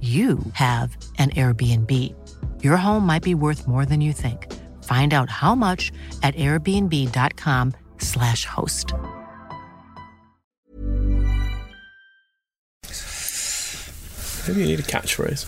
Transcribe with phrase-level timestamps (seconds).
[0.00, 1.92] you have an Airbnb.
[2.62, 4.46] Your home might be worth more than you think.
[4.84, 5.90] Find out how much
[6.22, 8.94] at airbnb.com/slash host.
[14.46, 15.46] Maybe you need a catchphrase.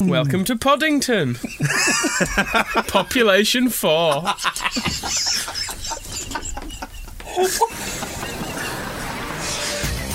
[0.08, 1.34] Welcome to Poddington.
[2.88, 4.22] Population four.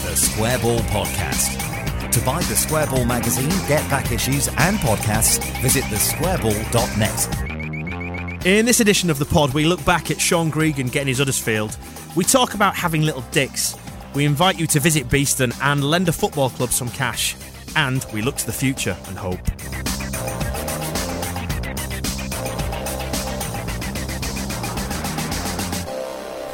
[0.04, 1.84] The Square Ball Podcast.
[2.16, 8.45] To buy the Squareball magazine, get back issues and podcasts, visit thesquareball.net.
[8.45, 11.77] In this edition of the pod, we look back at Sean Gregan getting his Huddersfield.
[12.16, 13.75] We talk about having little dicks.
[14.13, 17.36] We invite you to visit Beeston and lend a football club some cash.
[17.75, 19.41] And we look to the future and hope.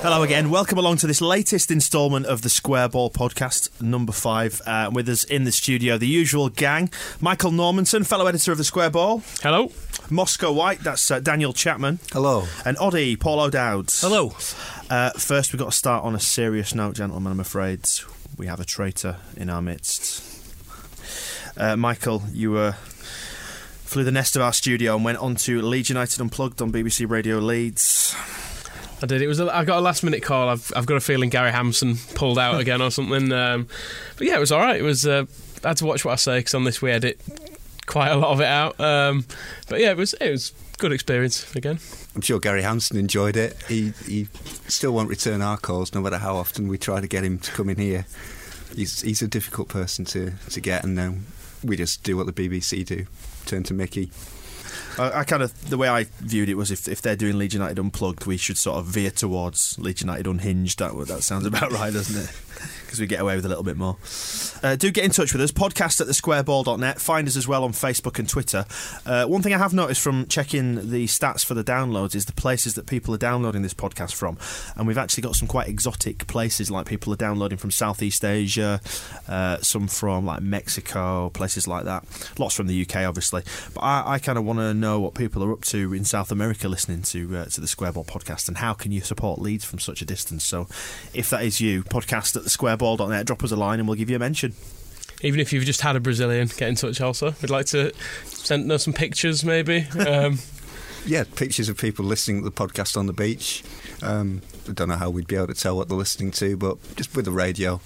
[0.02, 0.50] Hello again.
[0.50, 4.60] Welcome along to this latest instalment of the Square Ball podcast, number five.
[4.66, 8.64] Uh, with us in the studio, the usual gang Michael Normanson, fellow editor of the
[8.64, 9.22] Square Ball.
[9.44, 9.72] Hello.
[10.10, 12.00] Moscow White, that's uh, Daniel Chapman.
[12.12, 12.48] Hello.
[12.66, 13.92] And Oddie, Paul O'Dowd.
[13.94, 14.34] Hello.
[14.90, 17.32] Uh, first, we've got to start on a serious note, gentlemen.
[17.34, 17.88] I'm afraid
[18.38, 20.24] we have a traitor in our midst.
[21.56, 25.90] Uh, Michael, you uh, flew the nest of our studio and went on to Leeds
[25.90, 28.16] United Unplugged on BBC Radio Leeds.
[29.02, 29.22] I did.
[29.22, 29.40] It was.
[29.40, 30.50] A, I got a last minute call.
[30.50, 33.32] I've, I've got a feeling Gary Hampson pulled out again or something.
[33.32, 33.68] Um,
[34.18, 34.80] but yeah, it was all right.
[34.80, 35.08] It was.
[35.08, 35.26] Uh,
[35.64, 37.20] I had to watch what I say because on this we edit
[37.88, 38.80] quite a lot of it out.
[38.80, 39.26] Um,
[39.68, 40.14] but yeah, it was.
[40.14, 41.80] It was good experience again.
[42.16, 43.56] I'm sure Gary Hampson enjoyed it.
[43.68, 44.28] He he
[44.68, 47.52] still won't return our calls, no matter how often we try to get him to
[47.52, 48.06] come in here.
[48.76, 51.26] He's he's a difficult person to to get, and um,
[51.64, 53.06] we just do what the BBC do,
[53.46, 54.12] turn to Mickey.
[55.00, 57.54] I, I kind of the way I viewed it was if, if they're doing Leeds
[57.54, 60.80] United unplugged, we should sort of veer towards Leeds United unhinged.
[60.80, 62.36] That that sounds about right, doesn't it?
[62.92, 63.96] Because we get away with a little bit more.
[64.62, 65.50] Uh, do get in touch with us.
[65.50, 67.00] Podcast at thesquareball.net.
[67.00, 68.66] Find us as well on Facebook and Twitter.
[69.06, 72.34] Uh, one thing I have noticed from checking the stats for the downloads is the
[72.34, 74.38] places that people are downloading this podcast from,
[74.76, 76.70] and we've actually got some quite exotic places.
[76.70, 78.82] Like people are downloading from Southeast Asia,
[79.30, 82.04] uh, some from like Mexico, places like that.
[82.38, 83.44] Lots from the UK, obviously.
[83.74, 86.30] But I, I kind of want to know what people are up to in South
[86.30, 89.80] America listening to uh, to the Squareball podcast, and how can you support Leeds from
[89.80, 90.44] such a distance.
[90.44, 90.68] So,
[91.14, 92.44] if that is you, podcast at
[92.82, 94.54] thesquareball.net, drop us a line and we'll give you a mention.
[95.22, 97.00] Even if you've just had a Brazilian, get in touch.
[97.00, 97.94] Also, we'd like to
[98.26, 99.88] send us some pictures, maybe.
[100.08, 100.40] Um,
[101.06, 103.64] Yeah, pictures of people listening to the podcast on the beach.
[104.04, 106.78] Um, I don't know how we'd be able to tell what they're listening to, but
[106.96, 107.82] just with the radio.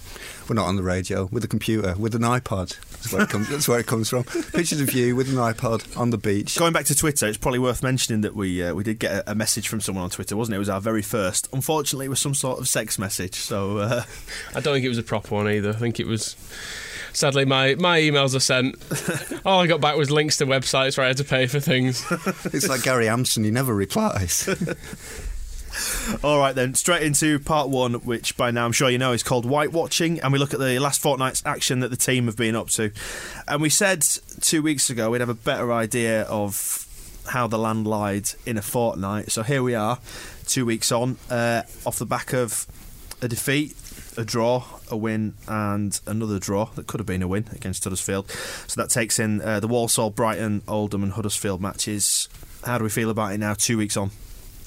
[0.48, 1.28] We're not on the radio.
[1.32, 2.78] With a computer, with an iPod.
[2.90, 4.24] That's where it comes, that's where it comes from.
[4.24, 6.56] Pictures of you with an iPod on the beach.
[6.56, 9.32] Going back to Twitter, it's probably worth mentioning that we uh, we did get a,
[9.32, 10.56] a message from someone on Twitter, wasn't it?
[10.56, 11.48] It was our very first.
[11.52, 13.34] Unfortunately, it was some sort of sex message.
[13.34, 14.02] So uh,
[14.54, 15.70] I don't think it was a proper one either.
[15.70, 16.36] I think it was.
[17.12, 18.76] Sadly, my, my emails are sent.
[19.46, 22.04] All I got back was links to websites where I had to pay for things.
[22.52, 24.46] It's like Gary Hampson he never replies.
[26.22, 29.22] All right, then, straight into part one, which by now I'm sure you know is
[29.22, 32.36] called White Watching, and we look at the last fortnight's action that the team have
[32.36, 32.92] been up to.
[33.46, 34.02] And we said
[34.40, 36.86] two weeks ago we'd have a better idea of
[37.28, 39.32] how the land lied in a fortnight.
[39.32, 39.98] So here we are,
[40.46, 42.66] two weeks on, uh, off the back of
[43.20, 43.74] a defeat,
[44.16, 48.30] a draw, a win, and another draw that could have been a win against Huddersfield.
[48.66, 52.28] So that takes in uh, the Walsall, Brighton, Oldham, and Huddersfield matches.
[52.64, 54.10] How do we feel about it now, two weeks on?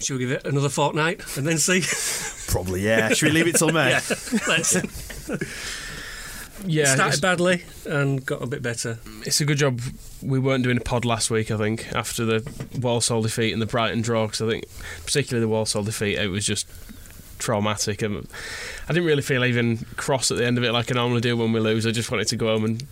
[0.02, 1.84] Should we give it another fortnight and then see?
[2.52, 3.10] Probably, yeah.
[3.10, 3.90] Should we leave it till May?
[3.92, 4.00] yeah,
[4.48, 4.76] let's.
[6.66, 9.00] Yeah, Started it's, badly and got a bit better.
[9.26, 9.80] it's a good job
[10.22, 13.66] we weren't doing a pod last week, I think, after the Walsall defeat and the
[13.66, 14.66] Brighton draw, because I think,
[15.06, 16.68] particularly the Walsall defeat, it was just
[17.38, 18.02] traumatic.
[18.02, 18.28] And
[18.88, 21.38] I didn't really feel even cross at the end of it like I normally do
[21.38, 21.88] when we lose.
[21.88, 22.84] I just wanted to go home and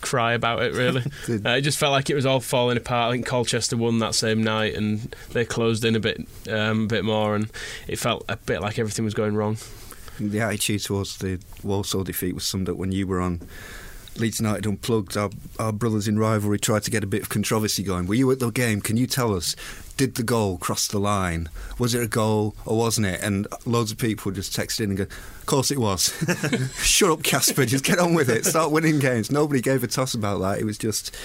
[0.00, 0.74] cry about it.
[0.74, 3.10] Really, Did- uh, it just felt like it was all falling apart.
[3.10, 6.20] I think Colchester won that same night, and they closed in a bit,
[6.50, 7.50] um, a bit more, and
[7.88, 9.56] it felt a bit like everything was going wrong.
[10.18, 13.46] The attitude towards the Walsall defeat was summed up when you were on
[14.16, 15.14] Leeds United Unplugged.
[15.16, 15.28] Our,
[15.58, 18.06] our brothers in rivalry tried to get a bit of controversy going.
[18.06, 18.80] Were you at the game?
[18.80, 19.54] Can you tell us?
[19.96, 21.48] Did the goal cross the line?
[21.78, 23.20] Was it a goal or wasn't it?
[23.22, 26.12] And loads of people just texted in and go, Of course it was.
[26.82, 27.64] Shut up, Kasper.
[27.64, 28.44] Just get on with it.
[28.44, 29.30] Start winning games.
[29.30, 30.58] Nobody gave a toss about that.
[30.58, 31.16] It was just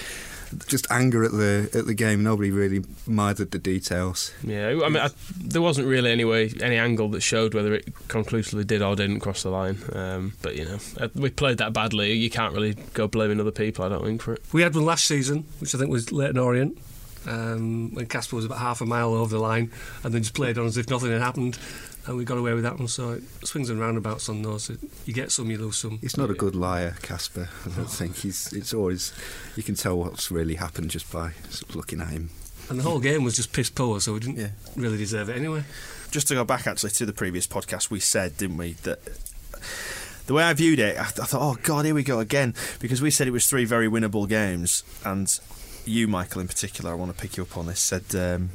[0.66, 2.22] just anger at the at the game.
[2.22, 4.32] Nobody really mithered the details.
[4.42, 7.88] Yeah, I mean, I, there wasn't really any way, any angle that showed whether it
[8.08, 9.78] conclusively did or didn't cross the line.
[9.92, 12.12] Um, but you know, uh, we played that badly.
[12.12, 13.84] You can't really go blaming other people.
[13.84, 14.42] I don't think for it.
[14.52, 16.78] We had one last season, which I think was Leyton Orient,
[17.26, 19.70] um, when Kasper was about half a mile over the line,
[20.04, 21.58] and then just played on as if nothing had happened,
[22.06, 22.88] and we got away with that one.
[22.88, 24.70] So it swings and roundabouts on those.
[25.06, 25.98] You get some, you lose some.
[26.00, 27.48] He's not a good liar, Kasper.
[27.64, 28.52] I don't think he's.
[28.52, 29.12] It's always
[29.56, 32.30] you can tell what's really happened just by sort of looking at him.
[32.70, 34.50] And the whole game was just piss poor, so we didn't Yeah.
[34.76, 35.64] really deserve it anyway.
[36.10, 38.98] just to go back actually to the previous podcast, we said, didn't we, that
[40.26, 43.02] the way I viewed it, I, I thought, oh god, here we go again, because
[43.02, 45.28] we said it was three very winnable games, and
[45.84, 48.04] you, Michael, in particular, I want to pick you up on this, said.
[48.14, 48.50] Um,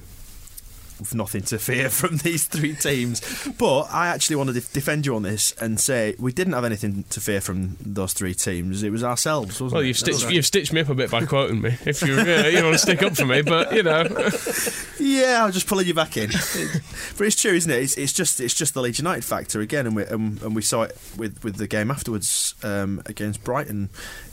[1.00, 3.22] We've nothing to fear from these three teams,
[3.60, 6.66] but I actually want to def- defend you on this and say we didn't have
[6.66, 8.82] anything to fear from those three teams.
[8.82, 9.90] It was ourselves, wasn't Well, it?
[9.90, 10.34] you've stitched, right.
[10.34, 11.78] you've stitched me up a bit by quoting me.
[11.86, 14.08] If you uh, you want to stick up for me, but you know,
[15.00, 16.30] Yeah, I'll just pulling you back in.
[17.18, 17.80] but it's true, isn't it?
[17.80, 20.64] It's, it's just it's just the Leeds United factor again, and we and, and we
[20.64, 23.90] saw it with, with the game afterwards um, against Brighton.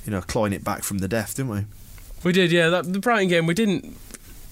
[0.06, 1.64] You know, clawing it back from the death, didn't we?
[2.24, 2.50] We did.
[2.50, 3.96] Yeah, that, the Brighton game, we didn't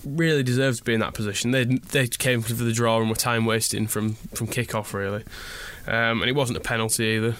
[0.05, 1.51] really deserve to be in that position.
[1.51, 5.25] They they came for the draw and were time wasting from from kick off really,
[5.87, 7.37] um, and it wasn't a penalty either.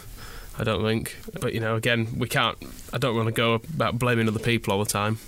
[0.59, 1.17] I don't think.
[1.41, 2.59] But you know, again, we can't.
[2.93, 5.19] I don't want to go about blaming other people all the time.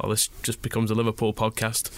[0.00, 1.90] Or this just becomes a Liverpool podcast.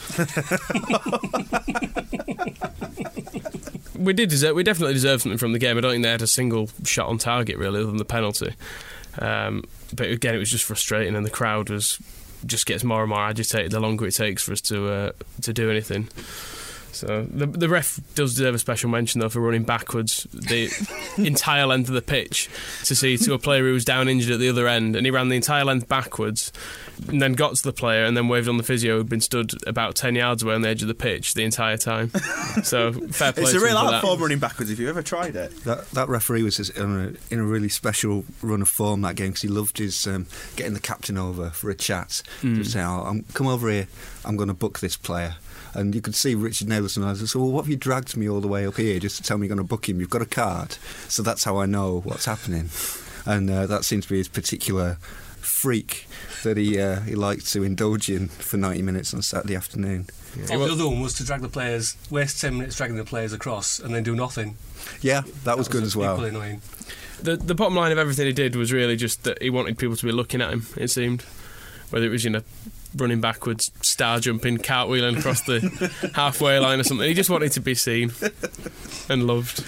[3.99, 4.55] we did deserve.
[4.55, 5.77] We definitely deserved something from the game.
[5.77, 8.55] I don't think they had a single shot on target really, other than the penalty.
[9.19, 11.99] Um, but again, it was just frustrating, and the crowd was
[12.47, 15.13] just gets more and more agitated the longer it takes for us to uh,
[15.43, 16.09] to do anything.
[16.93, 20.71] So the the ref does deserve a special mention though for running backwards the
[21.19, 22.49] entire length of the pitch
[22.85, 25.11] to see to a player who was down injured at the other end, and he
[25.11, 26.53] ran the entire length backwards,
[27.09, 29.53] and then got to the player and then waved on the physio who'd been stood
[29.67, 32.11] about ten yards away on the edge of the pitch the entire time.
[32.65, 33.45] So fair play.
[33.45, 34.71] It's to a real for art form running backwards.
[34.71, 37.69] If you've ever tried it, That that referee was just in a, in a really
[37.69, 41.51] special run of form that game because he loved his um, getting the captain over
[41.51, 42.23] for a chat.
[42.43, 43.87] Just saying, oh, I'm, "Come over here.
[44.25, 45.37] I'm going to book this player."
[45.75, 48.29] And you could see Richard Naylor and I was well, what have you dragged me
[48.29, 50.01] all the way up here just to tell me you're going to book him?
[50.01, 50.73] You've got a card,
[51.09, 52.71] so that's how I know what's happening.
[53.27, 54.99] And uh, that seems to be his particular
[55.59, 56.07] freak
[56.45, 60.07] that he uh, he liked to indulge in for 90 minutes on Saturday afternoon.
[60.53, 63.33] Oh, the other one was to drag the players, waste 10 minutes dragging the players
[63.33, 64.57] across, and then do nothing.
[65.01, 66.15] Yeah, that was good as well.
[66.15, 66.61] Equally annoying.
[67.21, 69.97] the the bottom line of everything he did was really just that he wanted people
[69.97, 70.67] to be looking at him.
[70.77, 71.23] It seemed,
[71.91, 72.43] whether it was you know
[72.97, 77.07] running backwards, star jumping, cartwheeling across the halfway line or something.
[77.07, 78.13] He just wanted to be seen
[79.09, 79.59] and loved.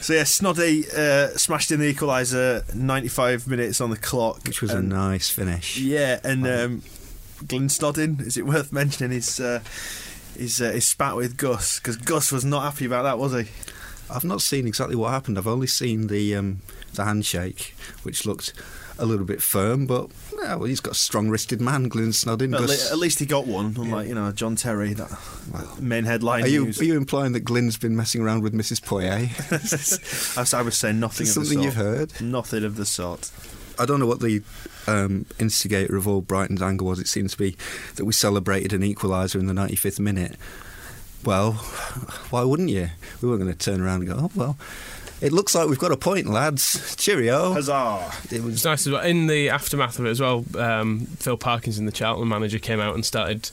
[0.00, 2.74] So yeah, Snoddy uh, smashed in the equaliser.
[2.74, 5.78] Ninety-five minutes on the clock, Which was a nice finish.
[5.78, 6.82] Yeah, and um,
[7.46, 9.60] Glyn Snodin, is it worth mentioning his uh,
[10.38, 11.80] his, uh, his spat with Gus?
[11.80, 13.50] Because Gus was not happy about that, was he?
[14.08, 15.36] I've not seen exactly what happened.
[15.38, 16.60] I've only seen the um,
[16.94, 18.52] the handshake, which looked
[18.98, 20.10] a little bit firm, but
[20.42, 22.54] yeah, well, he's got a strong-wristed man, Glyn Snodin.
[22.54, 25.10] At, le- at least he got one, unlike you know John Terry, that
[25.80, 26.80] main headline are you news.
[26.80, 28.82] are you implying that Glyn's been messing around with Mrs.
[28.82, 29.28] Poyet?
[30.54, 32.20] I was saying nothing of the something you've heard?
[32.20, 33.30] Nothing of the sort.
[33.78, 34.42] I don't know what the
[34.86, 36.98] um, instigator of all Brighton's anger was.
[36.98, 37.56] It seems to be
[37.96, 40.36] that we celebrated an equaliser in the 95th minute.
[41.24, 41.52] Well,
[42.30, 42.88] why wouldn't you?
[43.20, 44.56] We weren't going to turn around and go, oh, well,
[45.20, 46.94] it looks like we've got a point, lads.
[46.96, 47.52] Cheerio.
[47.54, 48.10] Huzzah!
[48.30, 49.02] It was It's nice as well.
[49.02, 52.94] In the aftermath of it as well, um, Phil Parkinson, the Charlton manager, came out
[52.94, 53.50] and started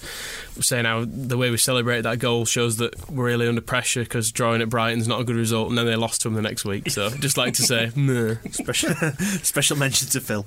[0.60, 4.32] saying how the way we celebrated that goal shows that we're really under pressure because
[4.32, 6.66] drawing at Brighton's not a good result, and then they lost to him the next
[6.66, 6.90] week.
[6.90, 8.36] So just like to say, nah.
[8.52, 8.94] Special
[9.44, 10.46] special mention to Phil.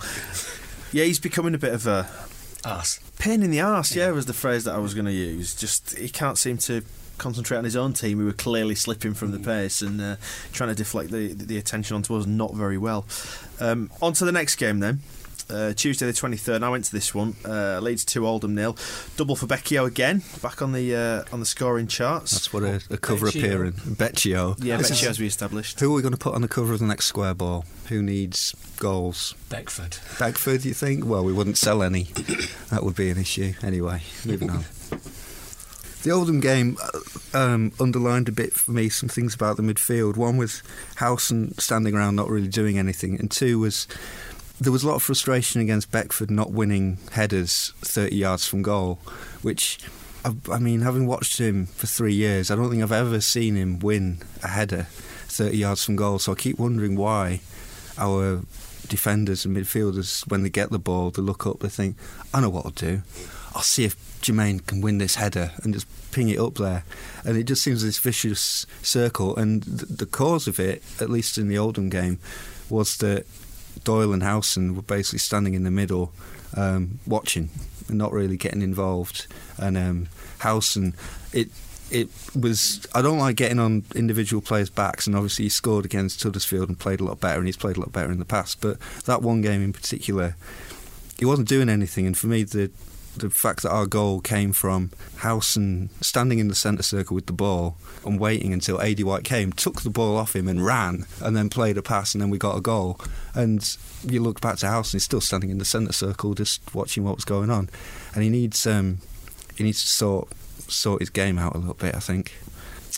[0.92, 2.08] Yeah, he's becoming a bit of a
[2.64, 2.98] Arse.
[3.18, 3.94] pain in the arse.
[3.94, 5.54] Yeah, was the phrase that I was going to use.
[5.54, 6.82] Just he can't seem to
[7.18, 8.18] concentrate on his own team.
[8.18, 10.16] We were clearly slipping from the pace and uh,
[10.52, 13.06] trying to deflect the the attention onto us not very well.
[13.60, 15.00] Um, on to the next game then.
[15.48, 17.36] Uh, Tuesday the 23rd, I went to this one.
[17.44, 18.76] Uh, Leeds 2, Oldham nil.
[19.16, 22.32] Double for Becchio again, back on the uh, on the scoring charts.
[22.32, 23.38] That's what a, a cover Becchio.
[23.44, 23.72] appearing.
[23.74, 24.56] Becchio.
[24.64, 25.78] yeah, This is- Becchio as we established.
[25.78, 27.64] Who are we going to put on the cover of the next square ball?
[27.90, 29.36] Who needs goals?
[29.48, 29.98] Beckford.
[30.18, 31.06] Bagford, you think?
[31.06, 32.08] Well, we wouldn't sell any.
[32.70, 33.52] That would be an issue.
[33.62, 34.64] Anyway, moving on.
[36.06, 37.00] The Oldham game uh,
[37.36, 40.16] um, underlined a bit for me some things about the midfield.
[40.16, 40.62] One was
[40.94, 43.88] Howson standing around not really doing anything, and two was
[44.60, 49.00] there was a lot of frustration against Beckford not winning headers 30 yards from goal,
[49.42, 49.80] which
[50.24, 53.56] I, I mean, having watched him for three years, I don't think I've ever seen
[53.56, 54.86] him win a header
[55.26, 56.20] 30 yards from goal.
[56.20, 57.40] So I keep wondering why
[57.98, 58.42] our
[58.86, 61.96] defenders and midfielders, when they get the ball, they look up, they think,
[62.32, 63.02] I know what I'll do.
[63.56, 66.84] I'll see if Jermaine can win this header and just ping it up there.
[67.24, 69.34] And it just seems this vicious circle.
[69.34, 72.18] And th- the cause of it, at least in the Oldham game,
[72.68, 73.24] was that
[73.82, 76.12] Doyle and Howson were basically standing in the middle,
[76.54, 77.48] um, watching
[77.88, 79.26] and not really getting involved.
[79.56, 80.08] And um,
[80.40, 80.92] Howson,
[81.32, 81.48] it
[81.90, 82.86] it was.
[82.94, 86.78] I don't like getting on individual players' backs, and obviously he scored against Huddersfield and
[86.78, 88.60] played a lot better, and he's played a lot better in the past.
[88.60, 90.36] But that one game in particular,
[91.18, 92.70] he wasn't doing anything, and for me, the
[93.18, 97.32] the fact that our goal came from Howson standing in the centre circle with the
[97.32, 101.36] ball and waiting until AD White came, took the ball off him and ran, and
[101.36, 103.00] then played a pass, and then we got a goal.
[103.34, 107.04] And you look back to Howson, he's still standing in the centre circle, just watching
[107.04, 107.68] what was going on,
[108.14, 108.98] and he needs um,
[109.56, 110.28] he needs to sort
[110.68, 111.94] sort his game out a little bit.
[111.94, 112.32] I think.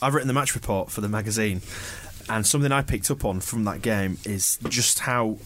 [0.01, 1.61] I've written the match report for the magazine,
[2.29, 5.39] and something I picked up on from that game is just how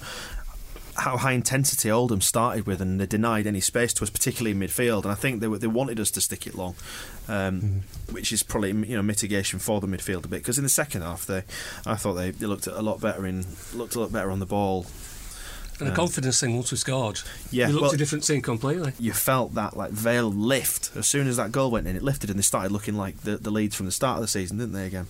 [0.97, 4.61] how high intensity Oldham started with, and they denied any space to us, particularly in
[4.61, 5.03] midfield.
[5.05, 6.75] And I think they were, they wanted us to stick it long,
[7.29, 10.39] um, which is probably you know mitigation for the midfield a bit.
[10.41, 11.45] Because in the second half, they
[11.87, 13.45] I thought they, they looked a lot better in
[13.75, 14.87] looked a lot better on the ball.
[15.81, 17.21] And a confidence thing once we scored.
[17.51, 18.93] Yeah, We looked well- a different scene completely.
[19.01, 21.97] You felt that like veil lift as soon as that goal went in.
[21.97, 24.29] It lifted, and they started looking like the, the leads from the start of the
[24.29, 24.87] season, didn't they?
[24.87, 25.07] Again.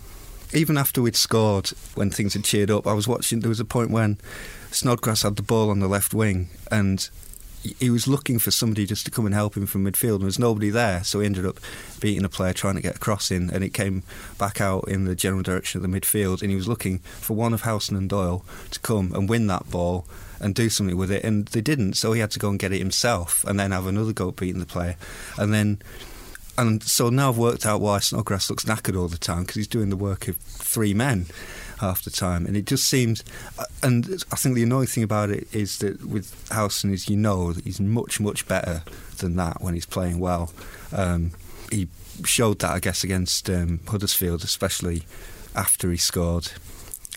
[0.54, 3.40] even after we'd scored, when things had cheered up, I was watching.
[3.40, 4.16] There was a point when
[4.72, 7.08] Snodgrass had the ball on the left wing, and
[7.62, 10.14] he- was looking for somebody just to come and help him from midfield.
[10.14, 11.60] And there was nobody there, so he ended up
[12.00, 14.02] beating a player trying to get a cross in, and it came
[14.38, 16.40] back out in the general direction of the midfield.
[16.40, 19.70] And he was looking for one of Howson and Doyle to come and win that
[19.70, 20.06] ball
[20.40, 21.94] and do something with it, and they didn't.
[21.94, 24.36] So he had to go and get it himself, and then have another go at
[24.36, 24.96] beating the player,
[25.38, 25.80] and then
[26.58, 29.66] and so now I've worked out why Snodgrass looks knackered all the time because he's
[29.66, 31.26] doing the work of three men
[31.82, 33.22] half the time, and it just seems.
[33.58, 37.16] uh, And I think the annoying thing about it is that with Howson is you
[37.16, 38.82] know that he's much much better
[39.18, 40.52] than that when he's playing well.
[40.92, 41.32] Um,
[41.70, 41.88] he
[42.24, 45.02] showed that I guess against um, Huddersfield, especially
[45.54, 46.52] after he scored.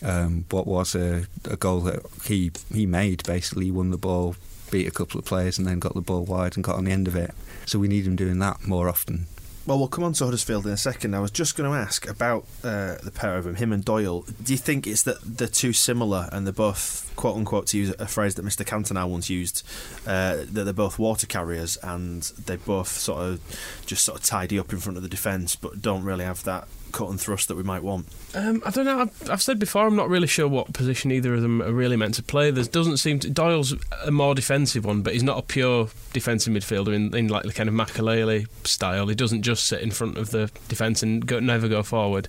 [0.02, 4.36] Um, what was a, a goal that he he made basically he won the ball,
[4.70, 6.92] beat a couple of players, and then got the ball wide and got on the
[6.92, 7.32] end of it.
[7.64, 9.26] So we need him doing that more often.
[9.66, 11.16] Well, we'll come on to Huddersfield in a second.
[11.16, 14.24] I was just going to ask about uh, the pair of them, him and Doyle.
[14.40, 17.92] Do you think it's that they're too similar and they're both, quote unquote, to use
[17.98, 18.64] a phrase that Mr.
[18.64, 19.66] Cantona once used,
[20.06, 24.56] uh, that they're both water carriers and they both sort of just sort of tidy
[24.56, 27.56] up in front of the defence but don't really have that cut and thrust that
[27.56, 28.06] we might want?
[28.34, 29.00] Um, I don't know.
[29.00, 31.96] I've, I've said before, I'm not really sure what position either of them are really
[31.96, 32.50] meant to play.
[32.50, 33.30] There doesn't seem to.
[33.30, 33.74] Doyle's
[34.04, 37.52] a more defensive one, but he's not a pure defensive midfielder in, in like the
[37.52, 39.08] kind of Makelele style.
[39.08, 42.28] He doesn't just sit in front of the defence and go, never go forward.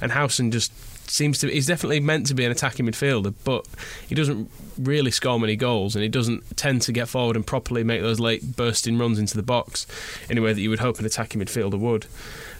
[0.00, 0.72] And Howson just
[1.10, 1.48] seems to.
[1.48, 3.66] He's definitely meant to be an attacking midfielder, but
[4.08, 7.84] he doesn't really score many goals, and he doesn't tend to get forward and properly
[7.84, 9.86] make those late bursting runs into the box
[10.28, 12.06] in a way that you would hope an attacking midfielder would.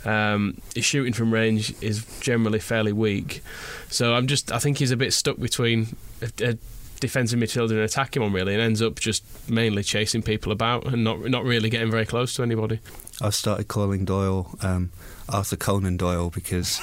[0.06, 3.42] Um, his shooting from range is generally fairly weak,
[3.88, 6.58] so I'm just I think he's a bit stuck between a, a
[7.00, 11.02] defensive midfielder and attacking one really, and ends up just mainly chasing people about and
[11.02, 12.78] not not really getting very close to anybody.
[13.20, 14.92] I started calling Doyle um,
[15.28, 16.80] Arthur Conan Doyle because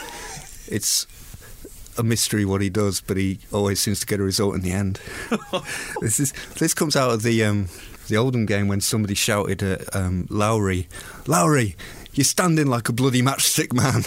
[0.67, 1.07] it's
[1.97, 4.71] a mystery what he does, but he always seems to get a result in the
[4.71, 4.99] end.
[6.01, 7.69] this is this comes out of the um,
[8.07, 10.87] the Oldham game when somebody shouted at um, Lowry,
[11.27, 11.75] Lowry,
[12.13, 14.03] you're standing like a bloody matchstick man.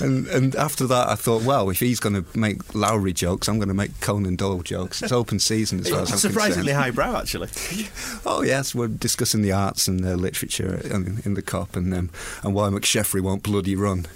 [0.00, 3.58] and and after that, I thought, well, if he's going to make Lowry jokes, I'm
[3.58, 5.02] going to make Conan Doyle jokes.
[5.02, 7.48] It's open season as as surprisingly highbrow, actually.
[8.24, 12.10] Oh yes, we're discussing the arts and the literature in, in the cop and um,
[12.42, 14.06] and why McSheffrey won't bloody run.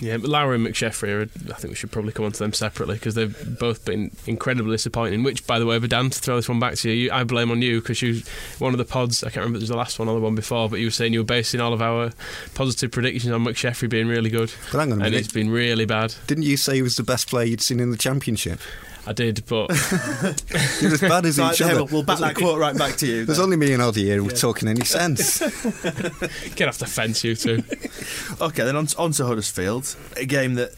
[0.00, 1.22] Yeah, but Lowry and McSheffrey, are,
[1.52, 4.72] I think we should probably come on to them separately because they've both been incredibly
[4.72, 5.22] disappointing.
[5.22, 7.50] Which, by the way, Dan, to throw this one back to you, you I blame
[7.50, 8.22] on you because you,
[8.58, 10.20] one of the pods, I can't remember if it was the last one or the
[10.20, 12.10] one before, but you were saying you were basing all of our
[12.54, 14.52] positive predictions on McSheffrey being really good.
[14.72, 15.20] But hang on a and minute.
[15.20, 16.14] it's been really bad.
[16.26, 18.60] Didn't you say he was the best player you'd seen in the championship?
[19.06, 19.68] I did, but
[20.80, 21.76] You're as bad as Right, each other.
[21.76, 23.24] we'll, we'll back that quote right back to you.
[23.24, 25.38] There's only me and Oddie here who talking any sense.
[26.56, 27.62] get off the fence, you two.
[28.40, 30.72] Okay, then on, on to Huddersfield, a game that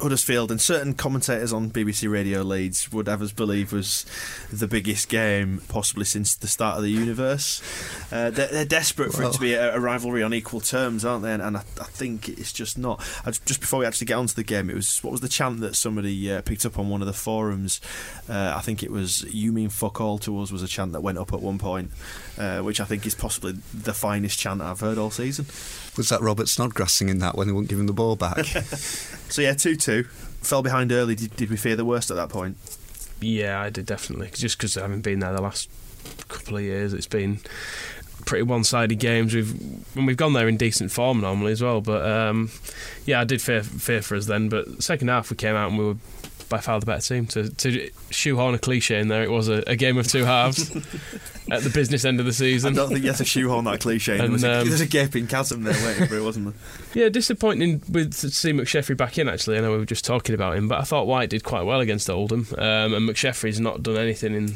[0.00, 4.06] Huddersfield and certain commentators on BBC Radio Leeds would have us believe was
[4.52, 7.62] the biggest game possibly since the start of the universe.
[8.12, 11.22] Uh, they're, they're desperate for it to be a, a rivalry on equal terms, aren't
[11.22, 11.32] they?
[11.32, 13.04] And, and I, I think it's just not.
[13.24, 15.60] I, just before we actually get onto the game, it was what was the chant
[15.60, 17.80] that somebody uh, picked up on one of the forums?
[18.28, 21.00] Uh, I think it was "You mean fuck all to us" was a chant that
[21.00, 21.90] went up at one point,
[22.38, 25.46] uh, which I think is possibly the finest chant I've heard all season.
[25.96, 28.46] Was that Robert Snodgrass singing that when they wouldn't give him the ball back?
[29.30, 29.87] So yeah, two two.
[30.42, 31.14] Fell behind early.
[31.14, 32.56] Did, did we fear the worst at that point?
[33.20, 34.30] Yeah, I did definitely.
[34.32, 35.68] Just because I haven't been there the last
[36.28, 37.40] couple of years, it's been
[38.24, 39.34] pretty one-sided games.
[39.34, 39.52] We've
[39.94, 41.80] when we've gone there in decent form normally as well.
[41.80, 42.50] But um,
[43.06, 44.48] yeah, I did fear fear for us then.
[44.48, 45.96] But second half we came out and we were
[46.48, 47.26] by far the better team.
[47.28, 50.70] To, to shoehorn a cliche in there, it was a, a game of two halves
[51.50, 52.72] at the business end of the season.
[52.72, 54.16] I don't think you have to shoehorn that cliche.
[54.16, 57.04] There And, was a, um, there's a gaping chasm there waiting for it, wasn't there?
[57.04, 59.28] Yeah, disappointing with to see McSheffrey back in.
[59.28, 61.62] Actually, I know we were just talking about him, but I thought White did quite
[61.62, 64.54] well against Oldham, um, and McSheffrey's not done anything in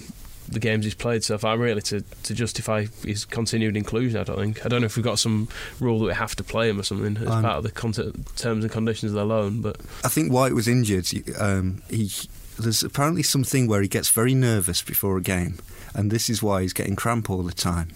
[0.52, 4.20] the games he's played so far really to, to justify his continued inclusion.
[4.20, 4.64] I don't think.
[4.64, 5.48] I don't know if we've got some
[5.80, 8.26] rule that we have to play him or something as Um, part of the content,
[8.36, 11.06] terms and conditions of the loan, but I think White was injured.
[11.38, 12.10] Um, he
[12.58, 15.58] there's apparently something where he gets very nervous before a game,
[15.94, 17.88] and this is why he's getting cramp all the time.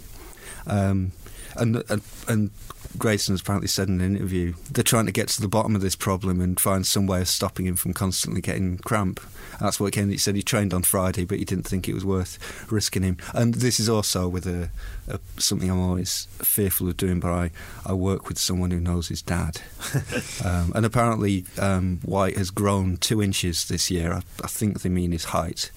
[0.67, 1.13] Um,
[1.57, 2.51] and, and and
[2.99, 5.83] Grayson has apparently said in an interview they're trying to get to the bottom of
[5.83, 9.21] this problem and find some way of stopping him from constantly getting cramp.
[9.61, 10.11] That's what came.
[10.11, 13.17] He said he trained on Friday, but he didn't think it was worth risking him.
[13.35, 14.71] And this is also with a,
[15.09, 17.21] a something I'm always fearful of doing.
[17.21, 17.51] But I,
[17.85, 19.63] I work with someone who knows his dad,
[20.45, 24.13] um, and apparently um, White has grown two inches this year.
[24.13, 25.71] I, I think they mean his height.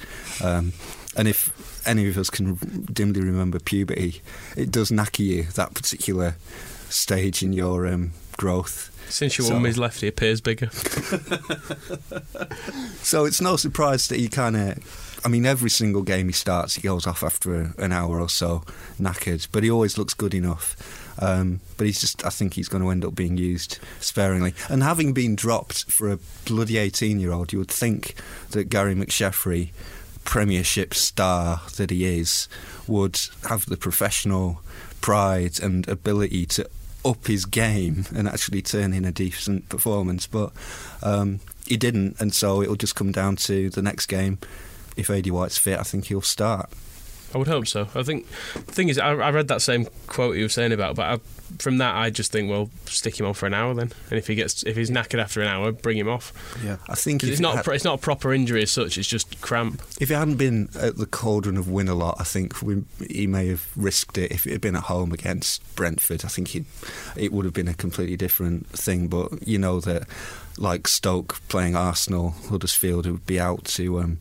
[0.43, 0.73] Um,
[1.15, 2.55] and if any of us can
[2.91, 4.21] dimly remember puberty,
[4.55, 6.35] it does knacker you that particular
[6.89, 8.89] stage in your um, growth.
[9.09, 10.69] since your So- mum is left, he appears bigger.
[13.01, 15.19] So it's no surprise that he kind of.
[15.25, 18.63] I mean, every single game he starts, he goes off after an hour or so,
[18.99, 19.47] knackered.
[19.51, 20.75] But he always looks good enough.
[21.21, 22.23] Um, but he's just.
[22.25, 24.53] I think he's going to end up being used sparingly.
[24.69, 28.13] And having been dropped for a bloody eighteen-year-old, you would think
[28.51, 29.71] that Gary McSheffrey,
[30.23, 32.47] Premiership star that he is,
[32.87, 34.61] would have the professional
[35.01, 36.69] pride and ability to
[37.05, 40.27] up his game and actually turn in a decent performance.
[40.27, 40.51] But
[41.01, 44.39] um, he didn't, and so it'll just come down to the next game.
[44.97, 46.69] If AD White's fit, I think he'll start.
[47.33, 47.87] I would hope so.
[47.95, 50.95] I think the thing is, I, I read that same quote you were saying about,
[50.95, 51.19] but I,
[51.59, 54.27] from that, I just think, well, stick him on for an hour then, and if
[54.27, 56.33] he gets if he's knackered after an hour, bring him off.
[56.63, 56.77] Yeah.
[56.87, 58.97] I think it's not had- it's not a proper injury as such.
[58.97, 59.81] It's just cramp.
[59.99, 63.27] If it hadn't been at the cauldron of win a lot, I think we, he
[63.27, 64.31] may have risked it.
[64.31, 66.65] If it had been at home against Brentford, I think he'd,
[67.15, 69.07] it would have been a completely different thing.
[69.07, 70.07] But you know that,
[70.57, 73.99] like Stoke playing Arsenal, Huddersfield would be out to.
[73.99, 74.17] Um,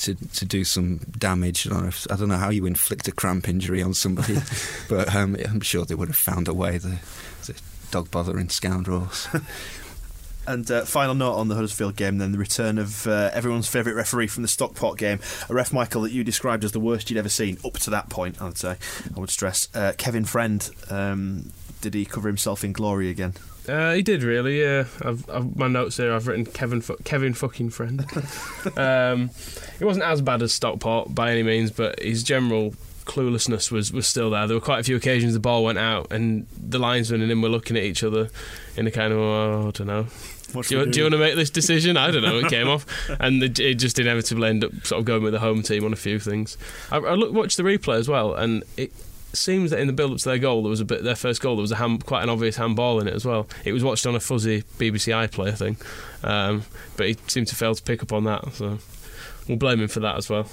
[0.00, 1.66] to, to do some damage.
[1.66, 4.38] I don't, know if, I don't know how you inflict a cramp injury on somebody,
[4.88, 6.78] but um, I'm sure they would have found a way.
[6.78, 6.98] The,
[7.46, 7.60] the
[7.90, 9.28] dog bothering scoundrels.
[10.46, 13.94] And uh, final note on the Huddersfield game, then the return of uh, everyone's favourite
[13.94, 17.18] referee from the Stockport game, a ref Michael that you described as the worst you'd
[17.18, 18.40] ever seen up to that point.
[18.42, 18.76] I'd say,
[19.14, 19.68] I would stress.
[19.74, 23.34] Uh, Kevin Friend, um, did he cover himself in glory again?
[23.68, 24.84] Uh, he did really, yeah.
[25.02, 26.12] I've, I've, my notes here.
[26.12, 28.00] I've written Kevin, fu- Kevin fucking friend.
[28.76, 29.30] um,
[29.78, 34.06] it wasn't as bad as Stockport by any means, but his general cluelessness was, was
[34.06, 34.46] still there.
[34.46, 37.42] There were quite a few occasions the ball went out, and the linesman and him
[37.42, 38.28] were looking at each other
[38.76, 40.06] in a kind of, oh, I don't know.
[40.52, 41.96] Do you, do you want to make this decision?
[41.96, 42.38] I don't know.
[42.38, 42.84] It came off,
[43.20, 45.92] and it it just inevitably ended up sort of going with the home team on
[45.92, 46.58] a few things.
[46.90, 48.92] I, I look, watched the replay as well, and it
[49.36, 51.56] seems that in the build-up to their goal, there was a bit their first goal.
[51.56, 53.46] There was a hand, quite an obvious handball in it as well.
[53.64, 55.76] It was watched on a fuzzy BBC iPlayer thing,
[56.22, 56.64] um,
[56.96, 58.52] but he seemed to fail to pick up on that.
[58.54, 58.78] So
[59.48, 60.46] we'll blame him for that as well.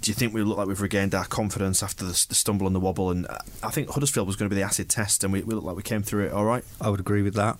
[0.00, 2.74] Do you think we look like we've regained our confidence after the, the stumble and
[2.74, 3.10] the wobble?
[3.10, 5.54] And uh, I think Huddersfield was going to be the acid test, and we, we
[5.54, 6.64] look like we came through it all right.
[6.80, 7.58] I would agree with that.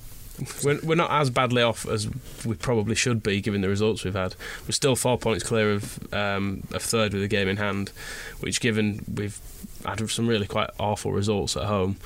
[0.64, 2.08] We're, we're not as badly off as
[2.44, 4.34] we probably should be given the results we've had.
[4.66, 7.92] We're still four points clear of um, a third with the game in hand,
[8.40, 9.38] which, given we've
[9.84, 11.96] had some really quite awful results at home,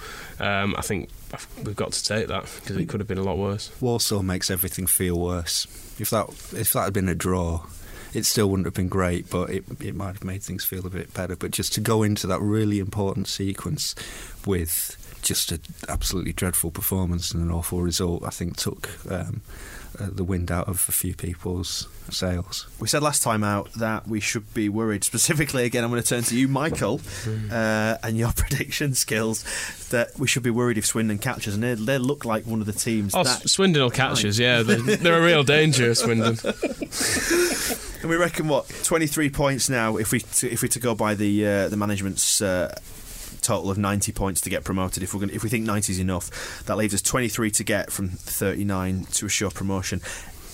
[0.41, 1.11] um, I think
[1.65, 3.71] we've got to take that because it could have been a lot worse.
[3.81, 5.67] Walsall makes everything feel worse.
[5.99, 7.65] If that if that had been a draw,
[8.15, 10.91] it still wouldn't have been great, but it it might have made things feel a
[10.91, 11.37] bit better.
[11.37, 13.95] But just to go into that really important sequence
[14.47, 19.43] with just an absolutely dreadful performance and an awful result, I think took um,
[19.99, 22.69] uh, the wind out of a few people's sails.
[22.79, 25.03] We said last time out that we should be worried.
[25.03, 27.01] Specifically, again, I'm going to turn to you, Michael,
[27.51, 29.45] uh, and your prediction skills.
[29.91, 32.67] That we should be worried if Swindon catches, and they, they look like one of
[32.67, 33.13] the teams.
[33.15, 34.63] Oh, that, Swindon will catch us, yeah.
[34.63, 36.39] They're, they're a real danger, Swindon.
[38.01, 39.97] and we reckon what 23 points now.
[39.97, 42.41] If we to, if we to go by the uh, the management's.
[43.47, 45.05] Total of 90 points to get promoted.
[45.05, 47.93] If we're going, if we think 90 is enough, that leaves us 23 to get
[47.93, 50.01] from 39 to assure promotion.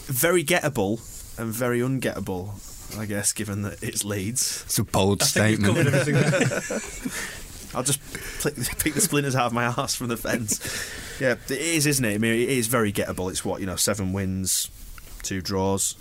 [0.08, 1.00] Very gettable
[1.38, 2.50] and very ungettable,
[2.98, 4.64] I guess, given that it's Leeds.
[4.66, 5.86] It's a bold I think we've statement.
[5.86, 7.12] covered everything there.
[7.74, 8.00] I'll just
[8.42, 10.60] pick, pick the splinters out of my arse from the fence.
[11.18, 12.14] Yeah, it is, isn't it?
[12.16, 13.30] I mean, it is very gettable.
[13.30, 14.70] It's what you know, seven wins,
[15.22, 15.94] two draws.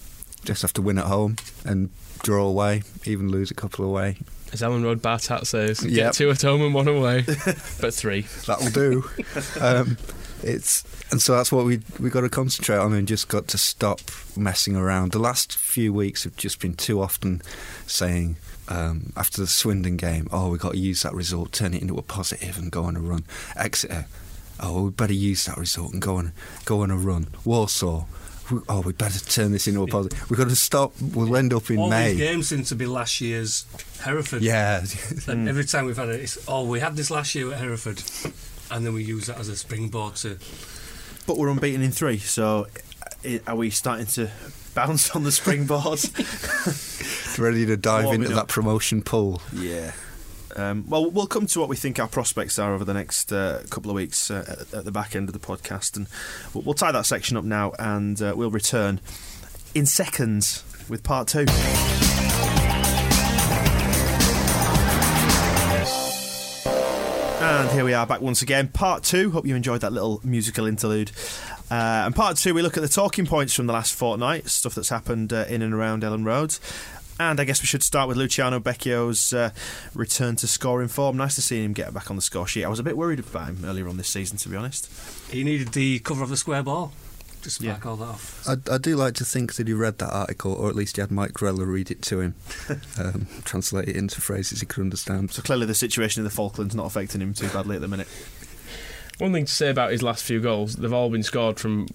[0.43, 1.89] Just have to win at home and
[2.21, 4.17] draw away, even lose a couple away.
[4.53, 5.93] As Elland Road Bartat says, Yep.
[5.93, 7.21] get two at home and one away.
[7.81, 8.21] but three.
[8.47, 9.09] That'll do.
[9.61, 9.97] um,
[10.43, 13.57] it's and so that's what we we got to concentrate on and just got to
[13.57, 13.99] stop
[14.35, 15.11] messing around.
[15.11, 17.41] The last few weeks have just been too often
[17.85, 18.37] saying
[18.67, 21.97] um, after the Swindon game, "Oh, we got to use that result, turn it into
[21.97, 23.23] a positive, and go on a run."
[23.55, 24.05] Exeter,
[24.59, 26.33] oh, we better use that result and go on
[26.65, 27.27] go on a run.
[27.45, 28.07] Walsall.
[28.51, 30.29] We- Oh, we better turn this into a positive.
[30.29, 30.93] We've got to stop.
[31.01, 32.11] We'll end up in All May.
[32.11, 33.65] these games seem to be last year's
[34.03, 34.41] Hereford.
[34.41, 34.83] Yeah,
[35.27, 38.01] And every time we've had it, it's, oh, we had this last year at Hereford,
[38.69, 40.37] and then we use that as a springboard to.
[41.27, 42.67] But we're unbeaten in three, so
[43.23, 44.29] eh, are we starting to
[44.73, 45.99] bounce on the springboard?
[47.39, 48.47] ready to dive Warming into up.
[48.47, 49.41] that promotion pool.
[49.53, 49.91] yeah.
[50.55, 53.63] Um, well, we'll come to what we think our prospects are over the next uh,
[53.69, 56.07] couple of weeks uh, at, at the back end of the podcast, and
[56.53, 58.99] we'll, we'll tie that section up now, and uh, we'll return
[59.73, 61.45] in seconds with part two.
[67.43, 69.31] And here we are back once again, part two.
[69.31, 71.11] Hope you enjoyed that little musical interlude.
[71.71, 74.75] Uh, and part two, we look at the talking points from the last fortnight, stuff
[74.75, 76.57] that's happened uh, in and around Elland Road.
[77.29, 79.51] And I guess we should start with Luciano Becchio's uh,
[79.93, 81.17] return to scoring form.
[81.17, 82.65] Nice to see him get back on the score sheet.
[82.65, 84.89] I was a bit worried about him earlier on this season, to be honest.
[85.29, 86.93] He needed the cover of the square ball.
[87.43, 87.73] Just to Yeah.
[87.73, 88.47] back all that off.
[88.47, 91.01] I, I do like to think that he read that article, or at least he
[91.01, 92.35] had Mike Grella read it to him,
[92.99, 95.31] um, translate it into phrases he could understand.
[95.31, 98.07] So clearly, the situation in the Falklands not affecting him too badly at the minute.
[99.17, 101.87] One thing to say about his last few goals, they've all been scored from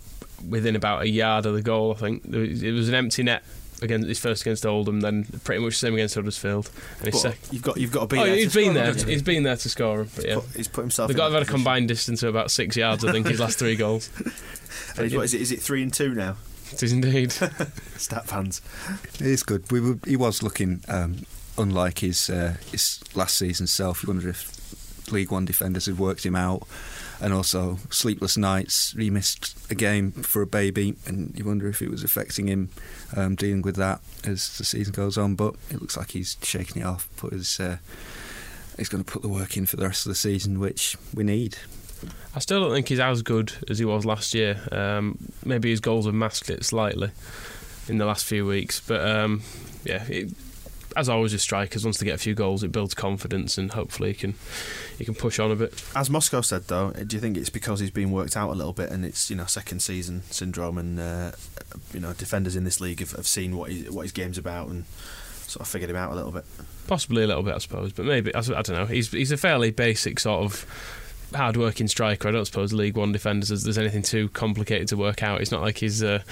[0.48, 2.24] within about a yard of the goal, I think.
[2.24, 3.44] It was an empty net
[3.82, 6.70] against his first against Oldham, then pretty much the same against Huddersfield.
[6.98, 8.34] And his But sec- you've got you've got to be oh, there.
[8.34, 8.84] to he's been score, there.
[8.86, 9.12] haven't you?
[9.12, 10.34] He's been there to score 'em, But yeah.
[10.36, 11.08] Put- he's put himself.
[11.08, 13.40] They've got to have had a combined distance of about six yards, I think, his
[13.40, 14.10] last three goals.
[14.98, 15.40] And what is it?
[15.42, 16.36] Is it three and two now?
[16.72, 17.32] It is indeed.
[17.96, 18.62] Stat fans.
[19.14, 19.70] It is good.
[19.70, 21.26] We were, he was looking um,
[21.58, 24.02] unlike his uh, his last season self.
[24.02, 26.66] You wonder if League One defenders had worked him out,
[27.20, 28.92] and also sleepless nights.
[28.92, 32.70] He missed a game for a baby, and you wonder if it was affecting him
[33.16, 35.35] um, dealing with that as the season goes on.
[35.35, 37.09] But it looks like he's shaking it off.
[37.16, 37.79] Put his uh,
[38.76, 41.24] he's going to put the work in for the rest of the season, which we
[41.24, 41.59] need.
[42.35, 44.61] I still don't think he's as good as he was last year.
[44.70, 47.11] Um, maybe his goals have masked it slightly
[47.88, 49.42] in the last few weeks, but um,
[49.85, 50.31] yeah, it,
[50.96, 54.12] as always with strikers, once they get a few goals, it builds confidence, and hopefully
[54.12, 54.35] he can
[54.98, 55.85] he can push on a bit.
[55.94, 58.72] As Moscow said, though, do you think it's because he's been worked out a little
[58.72, 61.32] bit, and it's you know second season syndrome, and uh,
[61.92, 64.68] you know defenders in this league have, have seen what he, what his game's about
[64.68, 64.87] and
[65.46, 66.44] sort of figured him out a little bit.
[66.87, 68.87] Possibly a little bit, I suppose, but maybe I, don't know.
[68.87, 70.66] He's he's a fairly basic sort of
[71.35, 72.28] hard-working striker.
[72.28, 75.42] I don't suppose League One defenders there's, there's anything too complicated to work out.
[75.42, 76.22] It's not like he's uh,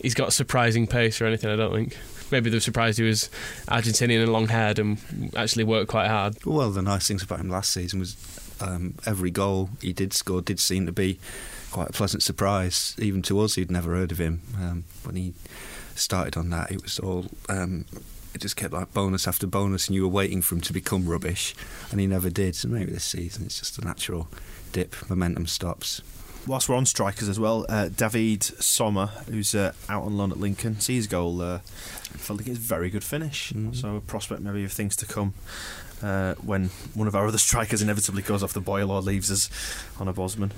[0.00, 1.50] he's got surprising pace or anything.
[1.50, 1.96] I don't think.
[2.34, 3.30] Maybe the surprise he was
[3.68, 4.98] Argentinian and long-haired and
[5.36, 6.44] actually worked quite hard.
[6.44, 8.16] Well, the nice things about him last season was
[8.60, 11.20] um, every goal he did score did seem to be
[11.70, 14.42] quite a pleasant surprise, even to us who'd never heard of him.
[14.56, 15.34] Um, when he
[15.94, 17.26] started on that, it was all.
[17.48, 17.84] Um,
[18.34, 21.06] it just kept like bonus after bonus, and you were waiting for him to become
[21.06, 21.54] rubbish,
[21.92, 22.56] and he never did.
[22.56, 24.26] So maybe this season it's just a natural
[24.72, 24.96] dip.
[25.08, 26.02] Momentum stops.
[26.46, 30.38] Whilst we're on strikers as well, uh, David Somma, who's uh, out on loan at
[30.38, 31.40] Lincoln, see his goal.
[31.40, 31.60] Uh,
[32.18, 33.52] felt like it's a very good finish.
[33.52, 33.74] Mm.
[33.74, 35.34] So a prospect maybe of things to come
[36.02, 39.50] uh, when one of our other strikers inevitably goes off the boil or leaves us
[39.98, 40.52] on a Bosman.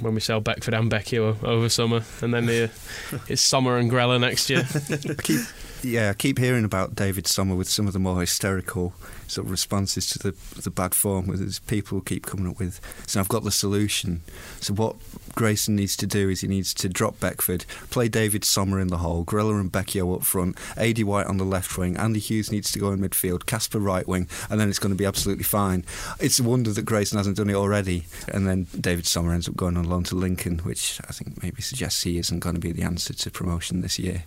[0.00, 2.62] when we sell Beckford and Becchio over summer, and then the,
[3.28, 4.64] it's Somma and Grella next year.
[4.70, 5.40] I keep
[5.82, 8.92] Yeah, I keep hearing about David Somma with some of the more hysterical
[9.26, 11.28] sort of responses to the the bad form.
[11.28, 12.80] His people keep coming up with.
[13.06, 14.20] So I've got the solution.
[14.60, 14.96] So what
[15.34, 18.98] Grayson needs to do is he needs to drop Beckford, play David Somma in the
[18.98, 22.70] hole, Gorilla and Becchio up front, Adi White on the left wing, Andy Hughes needs
[22.72, 25.86] to go in midfield, Kasper right wing, and then it's going to be absolutely fine.
[26.18, 28.04] It's a wonder that Grayson hasn't done it already.
[28.28, 31.62] And then David Somma ends up going on loan to Lincoln, which I think maybe
[31.62, 34.24] suggests he isn't going to be the answer to promotion this year.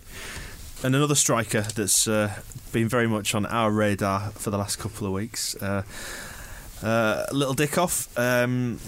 [0.84, 2.34] And another striker that's uh,
[2.70, 5.56] been very much on our radar for the last couple of weeks.
[5.56, 5.82] Uh,
[6.82, 8.06] uh, little Dickov.
[8.18, 8.78] Um,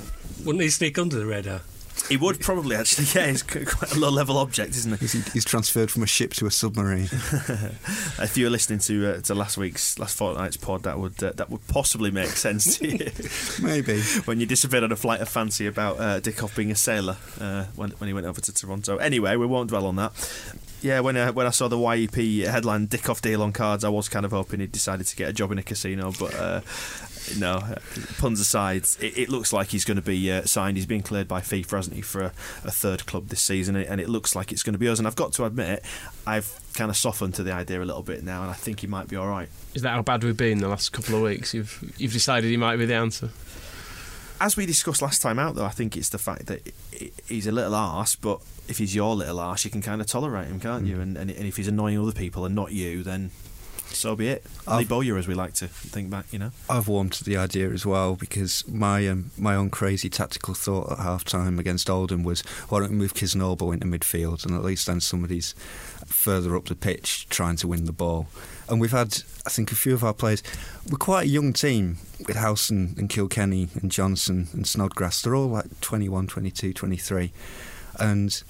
[0.45, 1.63] Wouldn't he sneak under the radar?
[2.09, 3.07] he would probably actually.
[3.17, 4.99] Yeah, he's quite a low level object, isn't he?
[4.99, 7.05] He's, he's transferred from a ship to a submarine.
[7.11, 11.33] if you were listening to uh, to last week's last fortnight's pod, that would uh,
[11.37, 13.11] that would possibly make sense to you.
[13.63, 14.03] Maybe.
[14.27, 17.65] when you disappeared on a flight of fancy about uh, Dickov being a sailor uh,
[17.77, 18.99] when when he went over to Toronto.
[18.99, 20.13] Anyway, we won't dwell on that.
[20.83, 23.89] Yeah, when I, when I saw the YEP headline "Dick Off deal on cards, I
[23.89, 26.61] was kind of hoping he decided to get a job in a casino, but uh,
[27.39, 27.75] no.
[28.19, 30.77] Puns aside, it, it looks like he's going to be uh, signed.
[30.77, 32.27] He's been cleared by FIFA, hasn't he, for a,
[32.65, 34.99] a third club this season, and it looks like it's going to be us.
[34.99, 35.83] And I've got to admit,
[36.27, 38.87] I've kind of softened to the idea a little bit now, and I think he
[38.87, 39.49] might be all right.
[39.75, 41.55] Is that how bad we've been the last couple of weeks?
[41.55, 43.31] You've you've decided he might be the answer.
[44.39, 46.61] As we discussed last time out, though, I think it's the fact that
[47.27, 50.49] he's a little arse, but if he's your little arse, you can kind of tolerate
[50.49, 51.01] him, can't you?
[51.01, 53.31] And, and, and if he's annoying other people and not you, then
[53.89, 54.45] so be it.
[54.69, 56.51] Lee Bowyer, as we like to think back, you know.
[56.69, 60.93] I've warmed to the idea as well because my um, my own crazy tactical thought
[60.93, 64.65] at half time against Oldham was why don't we move Kisnorbo into midfield and at
[64.65, 65.55] least then somebody's
[66.07, 68.27] further up the pitch trying to win the ball.
[68.69, 70.43] And we've had, I think, a few of our players.
[70.91, 75.23] We're quite a young team with Howson and Kilkenny and Johnson and Snodgrass.
[75.23, 77.33] They're all like 21, 22, 23.
[77.99, 78.43] And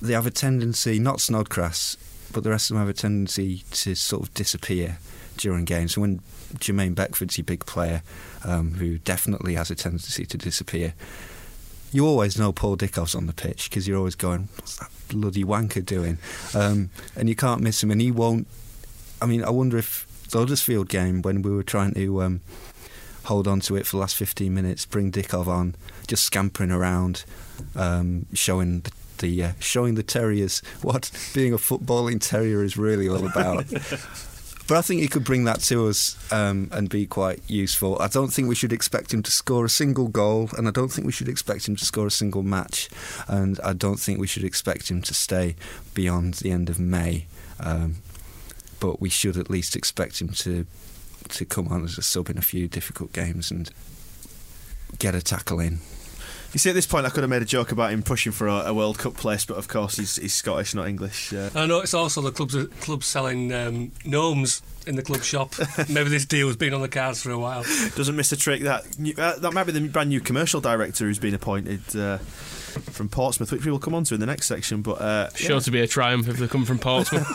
[0.00, 1.96] they have a tendency, not Snodgrass,
[2.32, 4.98] but the rest of them have a tendency to sort of disappear
[5.36, 5.94] during games.
[5.94, 6.20] So when
[6.54, 8.02] Jermaine Beckford's your big player,
[8.44, 10.94] um, who definitely has a tendency to disappear,
[11.92, 15.44] you always know Paul Dickov's on the pitch because you're always going, what's that bloody
[15.44, 16.18] wanker doing?
[16.54, 18.46] Um, and you can't miss him, and he won't.
[19.20, 22.40] I mean, I wonder if the Huddersfield game, when we were trying to um,
[23.24, 25.74] hold on to it for the last 15 minutes, bring Dickoff on,
[26.10, 27.24] just scampering around,
[27.76, 33.08] um, showing the the uh, showing the terriers what being a footballing terrier is really
[33.08, 33.64] all about.
[34.68, 38.00] but I think he could bring that to us um, and be quite useful.
[38.00, 40.88] I don't think we should expect him to score a single goal, and I don't
[40.88, 42.88] think we should expect him to score a single match,
[43.28, 45.54] and I don't think we should expect him to stay
[45.94, 47.26] beyond the end of May.
[47.60, 47.96] Um,
[48.80, 50.66] but we should at least expect him to
[51.28, 53.70] to come on as a sub in a few difficult games and
[54.98, 55.78] get a tackle in.
[56.52, 58.48] You see, at this point, I could have made a joke about him pushing for
[58.48, 61.32] a, a World Cup place, but of course, he's, he's Scottish, not English.
[61.32, 65.54] Uh, I know it's also the clubs clubs selling um, gnomes in the club shop.
[65.88, 67.62] Maybe this deal has been on the cards for a while.
[67.94, 68.62] Doesn't miss a trick.
[68.62, 68.84] That
[69.16, 71.94] uh, that might be the brand new commercial director who's been appointed.
[71.94, 72.18] Uh,
[72.70, 74.82] from Portsmouth, which we will come on to in the next section.
[74.82, 75.60] But uh, sure yeah.
[75.60, 77.26] to be a triumph if they come from Portsmouth.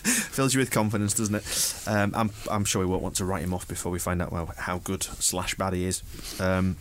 [0.32, 1.84] Fills you with confidence, doesn't it?
[1.88, 4.32] Um, I'm I'm sure we won't want to write him off before we find out
[4.32, 6.02] well, how good slash bad he is.
[6.40, 6.76] Um,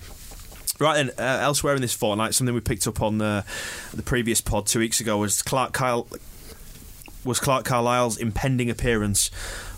[0.79, 3.45] Right then, uh, elsewhere in this fortnight, something we picked up on the,
[3.93, 6.07] the previous pod two weeks ago was Clark Kyle
[7.23, 9.31] was Clarke Carlisle's impending appearance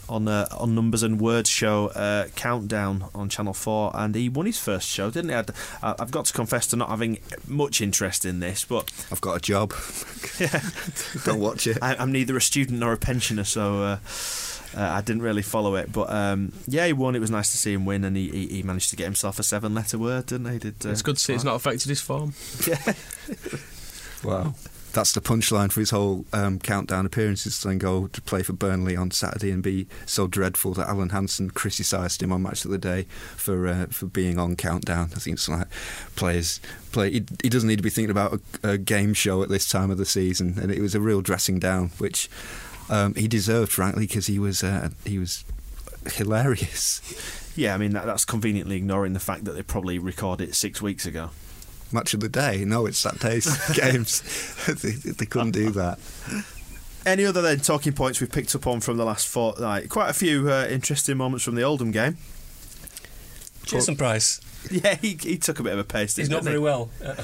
[0.10, 4.46] on uh, on Numbers and Words show uh, Countdown on Channel Four, and he won
[4.46, 5.54] his first show, didn't he?
[5.84, 9.38] i have got to confess to not having much interest in this, but I've got
[9.38, 9.74] a job.
[10.40, 10.62] yeah,
[11.26, 11.78] don't watch it.
[11.82, 13.84] I, am neither a student nor a pensioner, so.
[13.84, 13.98] Uh,
[14.76, 17.16] uh, I didn't really follow it, but um, yeah, he won.
[17.16, 19.40] It was nice to see him win, and he, he, he managed to get himself
[19.40, 20.60] a seven-letter word, didn't he?
[20.60, 22.34] Did, uh, it's good to see it's not affected his form.
[22.68, 22.94] Yeah.
[24.24, 24.54] wow.
[24.94, 28.54] That's the punchline for his whole um, countdown appearances to then go to play for
[28.54, 32.72] Burnley on Saturday and be so dreadful that Alan Hansen criticised him on Match of
[32.72, 33.04] the Day
[33.36, 35.12] for uh, for being on countdown.
[35.16, 35.68] I think it's like
[36.16, 36.60] players
[36.92, 37.12] play.
[37.12, 39.92] He, he doesn't need to be thinking about a, a game show at this time
[39.92, 42.28] of the season, and it was a real dressing down, which
[42.90, 45.44] um, he deserved, frankly, because he was uh, he was
[46.14, 47.02] hilarious.
[47.56, 50.82] Yeah, I mean that, that's conveniently ignoring the fact that they probably recorded it six
[50.82, 51.32] weeks ago.
[51.92, 52.64] Much of the day?
[52.66, 53.46] No, it's that day's
[53.76, 54.22] games.
[54.82, 56.00] they, they couldn't do that.
[57.06, 59.90] Any other then talking points we've picked up on from the last fortnight?
[59.90, 62.18] Quite a few uh, interesting moments from the Oldham game.
[63.64, 64.42] Jason Price.
[64.70, 66.18] Yeah, he, he took a bit of a pace.
[66.18, 66.62] He's not very he?
[66.62, 66.90] well.
[67.02, 67.16] Uh,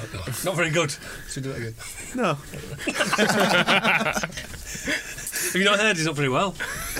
[0.46, 0.94] not very good.
[1.28, 1.74] Should do that again.
[2.14, 2.38] No.
[5.34, 5.96] Have you not heard?
[5.96, 6.52] He's not very well.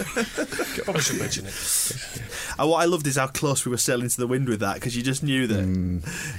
[0.85, 1.53] Probably should mention it.
[2.57, 4.75] And what I loved is how close we were sailing to the wind with that
[4.75, 5.65] because you just knew that,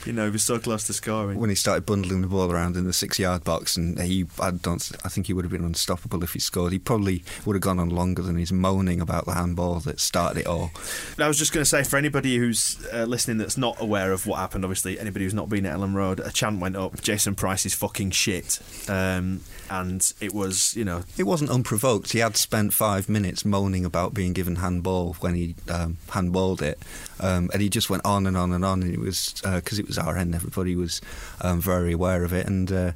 [0.05, 1.37] you know, he was so close to scoring.
[1.37, 4.91] when he started bundling the ball around in the six-yard box, and he, I don't,
[5.03, 6.71] I think he would have been unstoppable if he scored.
[6.71, 10.39] He probably would have gone on longer than he's moaning about the handball that started
[10.41, 10.71] it all.
[11.19, 14.25] I was just going to say, for anybody who's uh, listening that's not aware of
[14.25, 17.35] what happened, obviously, anybody who's not been at Elland Road, a chant went up, Jason
[17.35, 18.59] Price is fucking shit.
[18.87, 21.84] Um, and it was, you know, It wasn't unprovoked.
[22.11, 26.79] He had spent five minutes moaning about being given handball when he um, handballed it,
[27.19, 28.81] um, and he just went on and on and on.
[28.81, 30.33] And it was because it was our end.
[30.33, 31.01] Everybody was
[31.41, 32.91] um, very aware of it, and uh,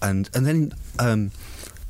[0.00, 1.30] and and then um,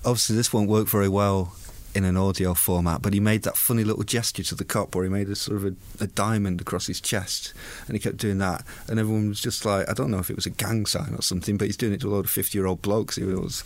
[0.04, 1.56] obviously this won't work very well
[1.94, 3.00] in an audio format.
[3.02, 5.56] But he made that funny little gesture to the cop where he made a sort
[5.56, 7.54] of a, a diamond across his chest,
[7.86, 10.36] and he kept doing that, and everyone was just like, I don't know if it
[10.36, 12.82] was a gang sign or something, but he's doing it to a load of fifty-year-old
[12.82, 13.16] blokes.
[13.16, 13.62] It was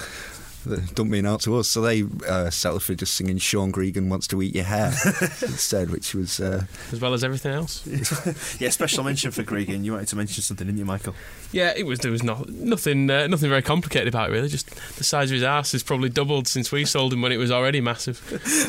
[0.65, 1.69] that don't mean out to us.
[1.69, 4.89] So they uh, settled for just singing Sean Gregan wants to eat your hair
[5.43, 7.87] instead, which was uh, as well as everything else.
[8.61, 9.85] yeah, special mention for Gregan.
[9.85, 11.15] You wanted to mention something, didn't you, Michael?
[11.53, 12.01] Yeah, it was.
[12.01, 14.33] There was not nothing, uh, nothing very complicated about it.
[14.33, 17.33] Really, just the size of his ass has probably doubled since we sold him when
[17.33, 18.21] it was already massive.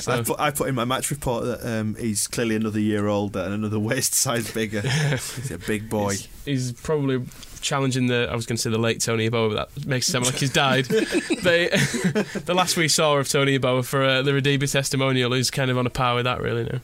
[0.07, 3.39] I, put, I put in my match report that um, he's clearly another year older
[3.39, 4.81] and another waist size bigger.
[4.81, 6.15] he's a big boy.
[6.45, 7.23] he's probably
[7.61, 8.27] challenging the.
[8.31, 10.35] I was going to say the late Tony Yeboah, but that makes it sound like
[10.35, 10.85] he's died.
[11.43, 11.69] they,
[12.45, 15.77] the last we saw of Tony Yeboah for uh, the Radebe testimonial is kind of
[15.77, 16.63] on a par with that, really.
[16.63, 16.79] Now.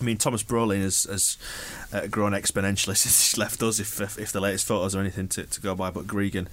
[0.00, 1.36] I mean, Thomas Brolin has, has
[1.92, 5.28] uh, grown exponentially since he's left us, if, if, if the latest photos are anything
[5.28, 5.90] to, to go by.
[5.90, 6.46] But Gregan,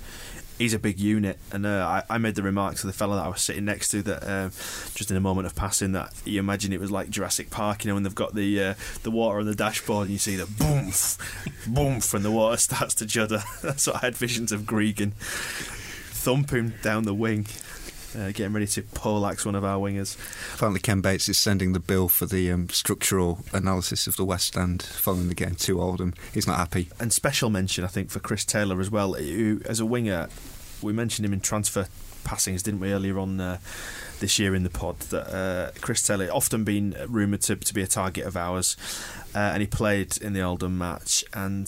[0.58, 1.38] he's a big unit.
[1.52, 3.90] And uh, I, I made the remark to the fella that I was sitting next
[3.90, 4.52] to that um,
[4.96, 7.90] just in a moment of passing that you imagine it was like Jurassic Park, you
[7.90, 10.46] know, when they've got the uh, the water on the dashboard and you see the
[10.46, 10.92] boom,
[11.68, 13.44] boom, and the water starts to judder.
[13.62, 15.14] That's what I had visions of Gregan
[16.28, 17.46] thumping down the wing.
[18.16, 20.18] Uh, getting ready to poleaxe one of our wingers.
[20.56, 24.56] apparently Ken Bates is sending the bill for the um, structural analysis of the West
[24.56, 26.14] End following the game to Oldham.
[26.34, 26.90] He's not happy.
[27.00, 29.14] and special mention, I think, for Chris Taylor as well.
[29.14, 30.30] Who, as a winger,
[30.82, 31.88] we mentioned him in transfer
[32.24, 33.58] passings, didn't we, earlier on uh,
[34.20, 35.00] this year in the pod?
[35.00, 38.78] That uh, Chris Taylor often been rumoured to, to be a target of ours,
[39.36, 41.68] uh, and he played in the Oldham match, and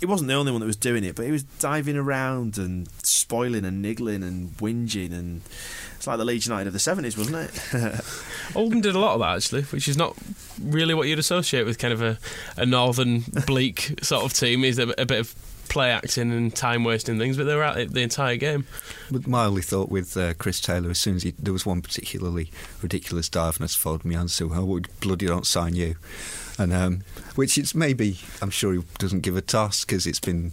[0.00, 2.88] he wasn't the only one that was doing it, but he was diving around and
[3.02, 5.42] spoiling and niggling and whinging, and
[5.96, 8.04] it's like the Leeds United of the seventies, wasn't it?
[8.56, 10.16] Oldham did a lot of that actually, which is not
[10.60, 12.18] really what you'd associate with kind of a,
[12.56, 14.64] a northern bleak sort of team.
[14.64, 15.34] Is a, a bit of
[15.70, 18.66] play acting and time wasting things, but they were at it the entire game.
[19.10, 21.80] But my only thought with uh, Chris Taylor, as soon as he, there was one
[21.80, 22.50] particularly
[22.82, 25.94] ridiculous dive and has followed me on, so oh, would bloody don't sign you,
[26.60, 27.00] and um,
[27.36, 30.52] which it's maybe I'm sure he doesn't give a toss because it's been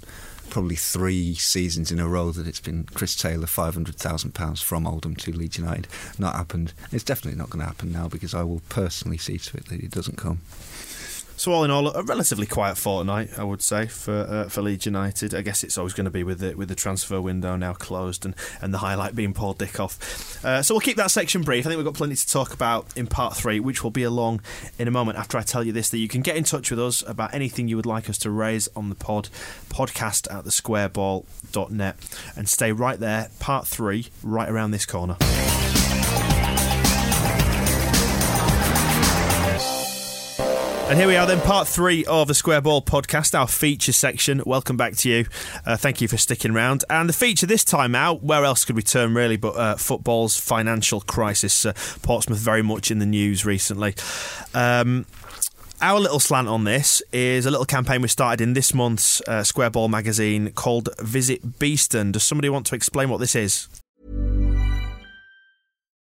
[0.50, 4.62] probably three seasons in a row that it's been Chris Taylor five hundred thousand pounds
[4.62, 5.90] from Oldham to Leeds United.
[6.18, 6.72] Not happened.
[6.94, 9.82] It's definitely not going to happen now because I will personally see to it that
[9.82, 10.40] it doesn't come.
[11.38, 14.88] So all in all, a relatively quiet fortnight, I would say, for uh, for Leeds
[14.88, 15.36] United.
[15.36, 18.26] I guess it's always going to be with the with the transfer window now closed
[18.26, 20.44] and, and the highlight being Paul Dickov.
[20.44, 21.68] Uh, so we'll keep that section brief.
[21.68, 24.42] I think we've got plenty to talk about in part three, which will be along
[24.80, 25.90] in a moment after I tell you this.
[25.90, 28.32] That you can get in touch with us about anything you would like us to
[28.32, 29.30] raise on the pod,
[29.70, 31.96] podcast at thesquareball.net,
[32.36, 33.30] and stay right there.
[33.40, 35.18] Part three, right around this corner.
[40.90, 44.42] And here we are, then, part three of the Square Ball podcast, our feature section.
[44.46, 45.26] Welcome back to you.
[45.66, 46.86] Uh, thank you for sticking around.
[46.90, 50.40] And the feature this time out, where else could we turn really but uh, football's
[50.40, 51.66] financial crisis?
[51.66, 51.74] Uh,
[52.04, 53.96] Portsmouth very much in the news recently.
[54.54, 55.06] Um,
[55.82, 59.44] our little slant on this is a little campaign we started in this month's uh,
[59.44, 62.14] Square Ball magazine called Visit Beeston.
[62.14, 63.68] Does somebody want to explain what this is?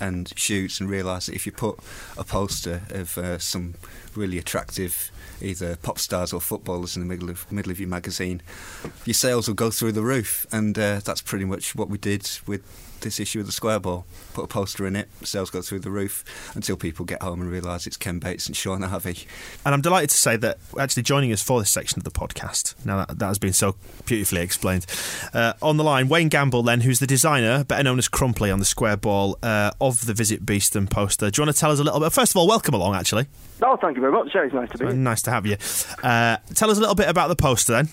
[0.00, 1.78] and Shoots and realise that if you put
[2.16, 3.74] a poster of uh, some
[4.14, 8.42] really attractive either pop stars or footballers in the middle of middle of your magazine,
[9.04, 12.28] your sales will go through the roof, and uh, that's pretty much what we did
[12.46, 12.62] with
[13.00, 14.04] this issue of the Square Ball.
[14.34, 16.24] Put a poster in it, sales go through the roof
[16.54, 19.26] until people get home and realise it's Ken Bates and Shaun Harvey.
[19.64, 22.74] And I'm delighted to say that actually joining us for this section of the podcast,
[22.84, 23.76] now that, that has been so
[24.06, 24.86] beautifully explained,
[25.34, 28.58] uh, on the line, Wayne Gamble, then, who's the designer, better known as Crumply on
[28.58, 31.30] the Square Ball, uh, of the Visit Beeston poster.
[31.30, 32.12] Do you want to tell us a little bit?
[32.12, 33.26] First of all, welcome along, actually.
[33.62, 34.30] Oh, thank you very much.
[34.34, 34.94] Yeah, it's nice to be here.
[34.94, 35.56] Nice to have you.
[36.02, 37.88] Uh, tell us a little bit about the poster then.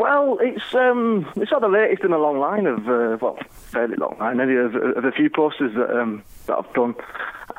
[0.00, 3.96] Well, it's um, it's not the latest in a long line of uh, well, fairly
[3.96, 6.94] long line any of, of a few posters that um, that I've done,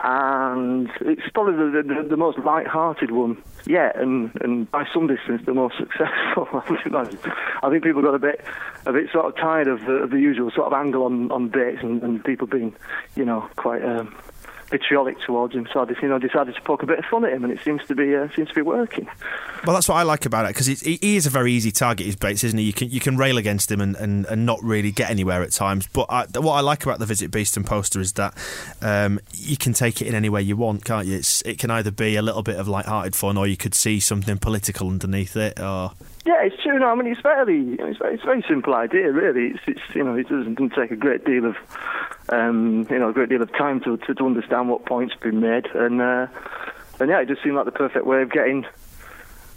[0.04, 3.38] and it's probably the, the, the most light-hearted one
[3.68, 6.48] yet, and, and by some distance the most successful.
[6.52, 8.44] I think people got a bit
[8.88, 11.50] a bit sort of tired of the, of the usual sort of angle on on
[11.50, 12.76] Bates and, and people being,
[13.16, 13.86] you know, quite.
[13.86, 14.16] Um,
[14.72, 17.34] vitriolic towards him, so I you know, decided to poke a bit of fun at
[17.34, 19.08] him, and it seems to be uh, seems to be working.
[19.66, 22.08] Well, that's what I like about it because he, is a very easy target.
[22.08, 22.66] Is Bates, isn't he?
[22.66, 25.52] You can you can rail against him and, and, and not really get anywhere at
[25.52, 25.88] times.
[25.88, 28.36] But I, what I like about the Visit Beeston poster is that
[28.82, 31.18] um, you can take it in any way you want, can't you?
[31.18, 34.00] It's, it can either be a little bit of light-hearted fun, or you could see
[34.00, 35.92] something political underneath it, or
[36.26, 36.78] Yeah, it's true.
[36.78, 39.56] No, I mean it's fairly, it's very, it's a very simple idea, really.
[39.56, 41.56] It's, it's you know, it doesn't, doesn't take a great deal of,
[42.30, 45.22] um, you know, a great deal of time to to, to understand what points have
[45.22, 46.28] been made, and uh,
[47.00, 48.66] and yeah, it just seemed like the perfect way of getting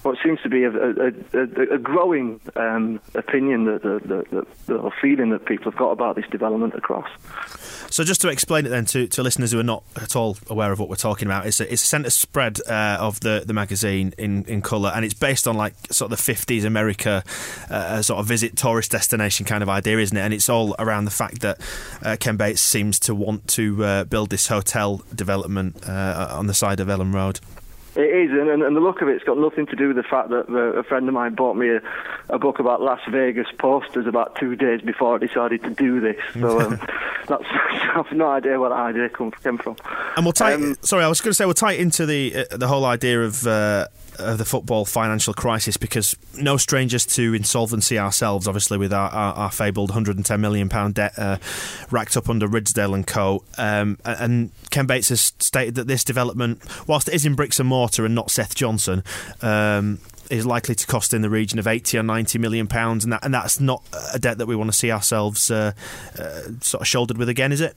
[0.05, 5.31] what seems to be a, a, a, a growing um, opinion, that the, the feeling
[5.31, 7.09] that people have got about this development across.
[7.91, 10.73] So just to explain it then to, to listeners who are not at all aware
[10.73, 13.55] of what we're talking about, it's a, it's a centre spread uh, of the, the
[13.55, 17.23] magazine in, in colour, and it's based on like sort of the 50s America
[17.71, 20.21] uh, sort of visit tourist destination kind of idea, isn't it?
[20.21, 21.61] And it's all around the fact that
[22.03, 26.55] uh, Ken Bates seems to want to uh, build this hotel development uh, on the
[26.55, 27.41] side of Elland Road.
[27.97, 30.31] It is, and, and, the look of it's got nothing to do with the fact
[30.31, 31.81] that uh, a friend of mine bought me a,
[32.29, 36.17] a book about Las Vegas posters about two days before I decided to do this.
[36.33, 36.71] So um,
[37.29, 39.77] that's I have no idea where that idea come, came from.
[40.17, 40.55] And we'll tie.
[40.55, 42.85] Um, sorry, I was going to say we'll tie it into the uh, the whole
[42.85, 43.47] idea of.
[43.47, 43.87] Uh,
[44.19, 49.35] of the football financial crisis, because no strangers to insolvency ourselves, obviously, with our, our,
[49.35, 51.39] our fabled 110 million pound debt uh,
[51.91, 53.45] racked up under Ridsdale and Co.
[53.59, 57.69] Um, and Ken Bates has stated that this development, whilst it is in bricks and
[57.69, 59.03] mortar and not Seth Johnson,
[59.43, 59.99] um,
[60.31, 63.25] is likely to cost in the region of 80 or 90 million pounds, and that
[63.25, 65.73] and that's not a debt that we want to see ourselves uh,
[66.19, 67.77] uh, sort of shouldered with again, is it?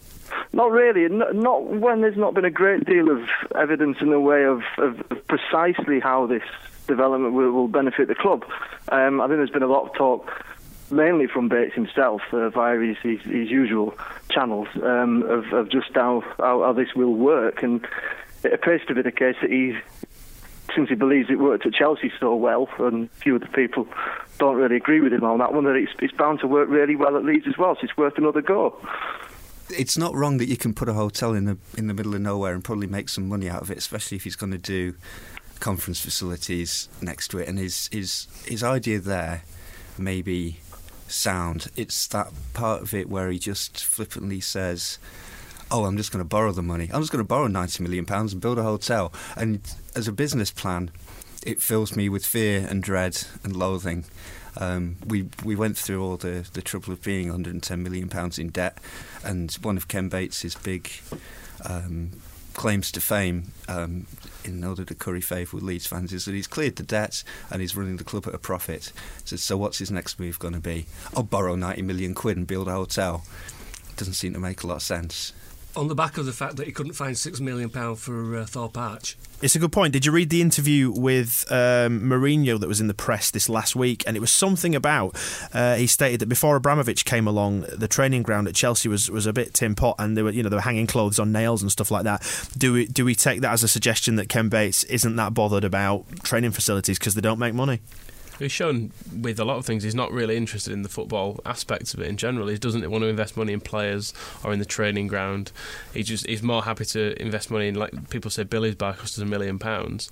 [0.53, 1.07] Not really.
[1.09, 5.03] Not when there's not been a great deal of evidence in the way of, of
[5.27, 6.43] precisely how this
[6.87, 8.45] development will, will benefit the club.
[8.89, 10.45] Um, I think there's been a lot of talk,
[10.89, 13.93] mainly from Bates himself, uh, via his, his, his usual
[14.29, 17.61] channels, um, of, of just how, how, how this will work.
[17.61, 17.85] And
[18.43, 19.77] it appears to be the case that he,
[20.75, 23.87] since he believes it worked at Chelsea so well, and a few of the people
[24.37, 26.95] don't really agree with him on that one, that it's, it's bound to work really
[26.95, 28.77] well at Leeds as well, so it's worth another go.
[29.69, 32.21] It's not wrong that you can put a hotel in the in the middle of
[32.21, 34.95] nowhere and probably make some money out of it, especially if he's going to do
[35.59, 37.49] conference facilities next to it.
[37.49, 39.43] And his his his idea there
[39.97, 40.59] may be
[41.07, 41.67] sound.
[41.75, 44.99] It's that part of it where he just flippantly says,
[45.71, 46.89] "Oh, I'm just going to borrow the money.
[46.93, 49.61] I'm just going to borrow 90 million pounds and build a hotel." And
[49.95, 50.91] as a business plan,
[51.45, 54.05] it fills me with fear and dread and loathing.
[54.59, 58.49] Um, we we went through all the, the trouble of being 110 million pounds in
[58.49, 58.79] debt,
[59.23, 60.89] and one of Ken Bates's big
[61.63, 62.11] um,
[62.57, 64.07] claims to fame um,
[64.43, 67.61] in order to curry favour with Leeds fans is that he's cleared the debt and
[67.61, 68.91] he's running the club at a profit.
[69.23, 70.87] So, so what's his next move going to be?
[71.15, 73.23] I'll borrow 90 million quid and build a hotel.
[73.95, 75.33] Doesn't seem to make a lot of sense.
[75.77, 78.45] On the back of the fact that he couldn't find six million pound for uh,
[78.47, 79.15] Thorpe Arch.
[79.43, 79.93] It's a good point.
[79.93, 83.75] Did you read the interview with um, Mourinho that was in the press this last
[83.75, 84.03] week?
[84.07, 85.15] And it was something about
[85.53, 89.27] uh, he stated that before Abramovich came along, the training ground at Chelsea was, was
[89.27, 91.61] a bit tin pot, and they were you know they were hanging clothes on nails
[91.61, 92.23] and stuff like that.
[92.57, 95.63] Do we do we take that as a suggestion that Ken Bates isn't that bothered
[95.63, 97.81] about training facilities because they don't make money?
[98.39, 101.93] He's shown with a lot of things he's not really interested in the football aspects
[101.93, 102.47] of it in general.
[102.47, 104.13] He doesn't want to invest money in players
[104.43, 105.51] or in the training ground.
[105.93, 109.17] He just he's more happy to invest money in like people say Billy's bar costs
[109.17, 110.11] us a million pounds,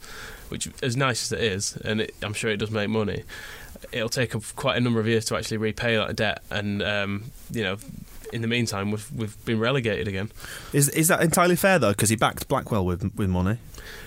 [0.49, 3.23] which as nice as it is, and it, I'm sure it does make money.
[3.91, 7.25] It'll take a, quite a number of years to actually repay that debt, and um,
[7.51, 7.77] you know
[8.33, 10.31] in the meantime, we've we've been relegated again.
[10.73, 11.91] Is is that entirely fair though?
[11.91, 13.57] Because he backed Blackwell with with money.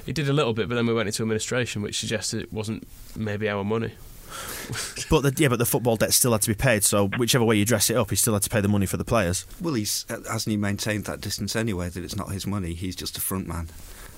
[0.06, 2.86] He did a little bit, but then we went into administration, which suggested it wasn't
[3.16, 3.92] maybe our money.
[5.10, 6.84] but the, yeah, but the football debt still had to be paid.
[6.84, 8.96] So whichever way you dress it up, he still had to pay the money for
[8.96, 9.46] the players.
[9.60, 11.88] Well, he's hasn't he maintained that distance anyway?
[11.88, 12.74] That it's not his money.
[12.74, 13.68] He's just a front man.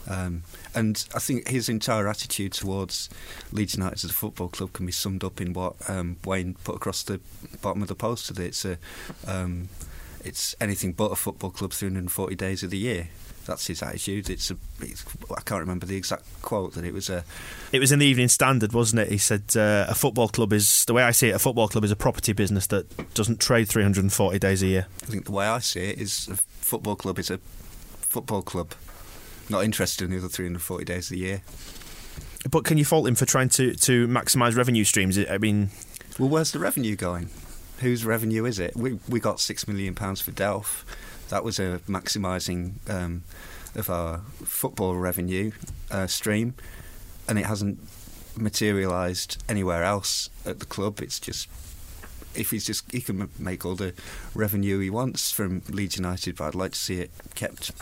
[0.08, 0.42] Um,
[0.74, 3.08] and I think his entire attitude towards
[3.52, 6.76] Leeds United as a football club can be summed up in what um, Wayne put
[6.76, 7.20] across the
[7.62, 8.46] bottom of the post today.
[8.46, 8.78] It's a
[9.26, 9.68] um,
[10.24, 13.08] it's anything but a football club 340 days of the year.
[13.50, 14.30] That's his attitude.
[14.30, 14.56] It's a.
[14.80, 15.04] It's,
[15.36, 17.24] I can't remember the exact quote that it was a.
[17.72, 19.08] It was in the Evening Standard, wasn't it?
[19.08, 21.34] He said uh, a football club is the way I see it.
[21.34, 24.86] A football club is a property business that doesn't trade 340 days a year.
[25.02, 27.38] I think the way I see it is a football club is a
[27.98, 28.72] football club,
[29.48, 31.42] not interested in the other 340 days of the year.
[32.48, 35.18] But can you fault him for trying to to maximise revenue streams?
[35.18, 35.70] I mean,
[36.20, 37.30] well, where's the revenue going?
[37.80, 38.76] whose revenue is it?
[38.76, 40.84] We we got six million pounds for Delph.
[41.30, 43.22] That was a maximising um,
[43.74, 45.52] of our football revenue
[45.90, 46.54] uh, stream,
[47.28, 47.78] and it hasn't
[48.36, 51.00] materialised anywhere else at the club.
[51.00, 51.48] It's just
[52.34, 53.94] if he's just he can make all the
[54.34, 57.72] revenue he wants from Leeds United, but I'd like to see it kept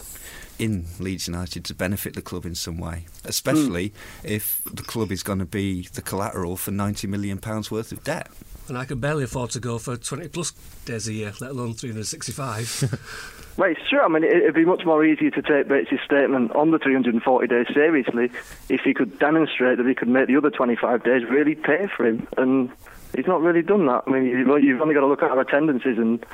[0.58, 3.94] in Leeds United to benefit the club in some way, especially mm.
[4.24, 8.04] if the club is going to be the collateral for ninety million pounds worth of
[8.04, 8.28] debt
[8.68, 10.52] and I can barely afford to go for 20 plus
[10.84, 13.54] days a year, let alone 365.
[13.56, 14.00] well, it's true.
[14.00, 17.66] I mean, it'd be much more easier to take Bates' statement on the 340 days
[17.72, 18.30] seriously
[18.68, 22.06] if he could demonstrate that he could make the other 25 days really pay for
[22.06, 22.26] him.
[22.36, 22.70] And
[23.14, 24.04] he's not really done that.
[24.06, 24.48] I mean, you've
[24.80, 26.24] only got to look at our attendances and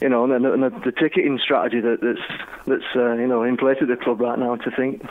[0.00, 3.56] you know, and, and the, the, ticketing strategy that, that's that's uh, you know in
[3.56, 5.02] place at the club right now to think,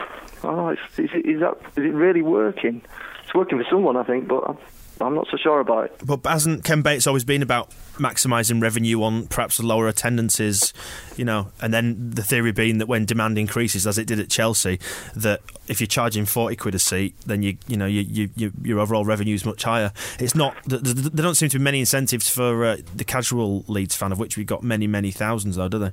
[0.43, 2.81] oh, is, is, that is it really working?
[3.23, 4.55] It's working for someone, I think, but
[5.03, 6.01] I'm not so sure about it.
[6.03, 10.73] But hasn't Ken Bates always been about maximising revenue on perhaps lower attendances,
[11.15, 14.29] you know, and then the theory being that when demand increases, as it did at
[14.29, 14.79] Chelsea,
[15.15, 18.79] that if you're charging 40 quid a seat, then you you know you, you, your
[18.79, 19.91] overall revenue is much higher.
[20.19, 24.11] It's not there don't seem to be many incentives for uh, the casual Leeds fan,
[24.11, 25.91] of which we've got many many thousands, though, do they?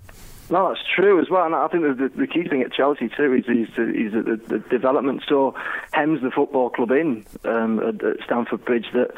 [0.51, 1.47] No, that's true as well.
[1.47, 4.59] And I think the, the, key thing at Chelsea too is, is, is that the,
[4.59, 5.55] the, development so
[5.93, 9.13] hems the football club in um, at, at Stamford Bridge that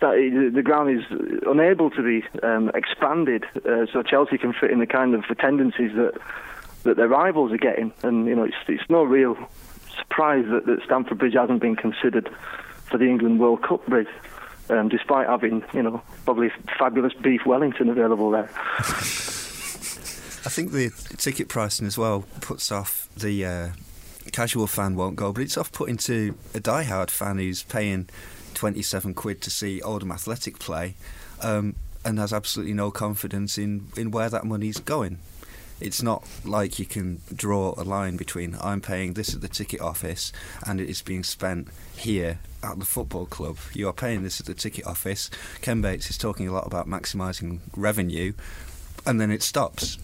[0.00, 1.04] the ground is
[1.46, 5.92] unable to be um, expanded, uh, so Chelsea can fit in the kind of attendances
[5.94, 6.14] that
[6.82, 7.92] that their rivals are getting.
[8.02, 9.36] And you know, it's, it's no real
[9.96, 12.28] surprise that, that Stamford Bridge hasn't been considered
[12.90, 14.08] for the England World Cup bid.
[14.70, 18.48] Um, despite having, you know, probably fabulous beef Wellington available there.
[20.44, 23.68] I think the ticket pricing as well puts off the uh,
[24.32, 28.08] casual fan won't go, but it's off putting to a die-hard fan who's paying
[28.54, 30.96] 27 quid to see Oldham Athletic play
[31.42, 35.18] um, and has absolutely no confidence in, in where that money's going.
[35.80, 39.80] It's not like you can draw a line between I'm paying this at the ticket
[39.80, 40.32] office
[40.66, 43.58] and it is being spent here at the football club.
[43.74, 45.30] You are paying this at the ticket office.
[45.60, 48.32] Ken Bates is talking a lot about maximising revenue,
[49.06, 49.98] and then it stops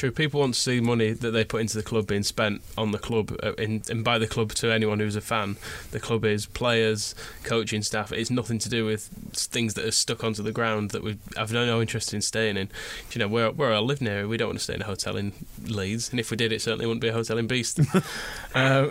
[0.00, 0.10] True.
[0.10, 2.98] People want to see money that they put into the club being spent on the
[2.98, 5.58] club, uh, in, and by the club to anyone who's a fan.
[5.90, 8.10] The club is players, coaching staff.
[8.10, 11.52] It's nothing to do with things that are stuck onto the ground that we have
[11.52, 12.70] no, no interest in staying in.
[13.12, 15.18] You know, where where I live near, we don't want to stay in a hotel
[15.18, 15.34] in
[15.64, 17.78] Leeds, and if we did, it certainly wouldn't be a hotel in Beast.
[18.54, 18.86] uh,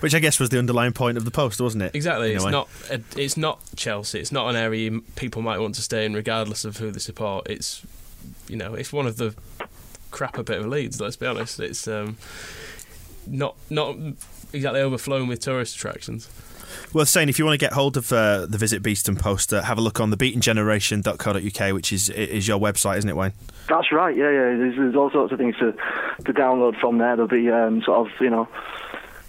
[0.00, 1.94] Which I guess was the underlying point of the post, wasn't it?
[1.94, 2.32] Exactly.
[2.32, 2.70] It's not.
[2.90, 4.18] A, it's not Chelsea.
[4.18, 7.50] It's not an area people might want to stay in, regardless of who they support.
[7.50, 7.84] It's
[8.48, 9.34] you know, it's one of the
[10.14, 11.00] crap a bit of Leeds.
[11.00, 12.16] Let's be honest, it's um,
[13.26, 13.96] not not
[14.52, 16.30] exactly overflowing with tourist attractions.
[16.92, 19.78] Well, saying if you want to get hold of uh, the Visit Beeston poster, have
[19.78, 23.32] a look on the beatengeneration.co.uk, which is is your website, isn't it, Wayne?
[23.68, 24.16] That's right.
[24.16, 24.56] Yeah, yeah.
[24.56, 25.72] There's, there's all sorts of things to
[26.24, 27.16] to download from there.
[27.16, 28.48] There'll be um, sort of you know.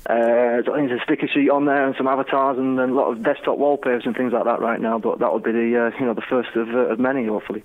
[0.08, 3.24] Uh, there's a sticker sheet on there and some avatars and, and, a lot of
[3.24, 5.00] desktop wallpapers and things like that right now.
[5.00, 7.64] But that will be the uh, you know the first of, uh, of many, hopefully.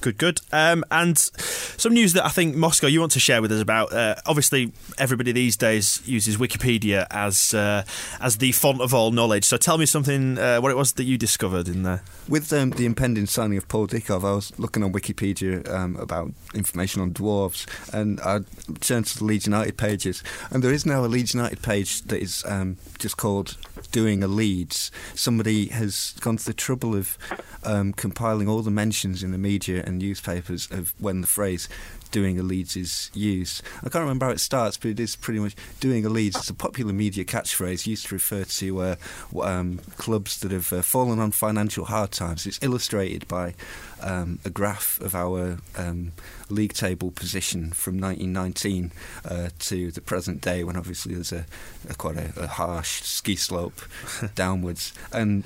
[0.00, 0.40] Good, good.
[0.52, 3.92] Um, and some news that I think Moscow you want to share with us about.
[3.92, 7.84] Uh, obviously, everybody these days uses Wikipedia as uh,
[8.20, 9.44] as the font of all knowledge.
[9.44, 10.38] So tell me something.
[10.38, 12.02] Uh, what it was that you discovered in there.
[12.28, 16.32] With um, the impending signing of Paul Dickov, I was looking on Wikipedia um, about
[16.54, 18.40] information on dwarves, and I
[18.80, 22.20] turned to the Leeds United pages, and there is now a Leeds United page that
[22.20, 27.18] is um, just called doing a Leeds, somebody has gone to the trouble of
[27.64, 31.68] um, compiling all the mentions in the media and newspapers of when the phrase
[32.10, 33.62] doing a Leeds is used.
[33.78, 36.36] I can't remember how it starts, but it is pretty much doing a Leeds.
[36.36, 38.96] It's a popular media catchphrase used to refer to uh,
[39.42, 42.46] um, clubs that have uh, fallen on financial hard times.
[42.46, 43.54] It's illustrated by
[44.02, 46.12] um, a graph of our um,
[46.48, 48.92] league table position from 1919
[49.24, 51.46] uh, to the present day, when obviously there's a,
[51.88, 53.80] a quite a, a, harsh ski slope
[54.34, 54.92] downwards.
[55.12, 55.44] And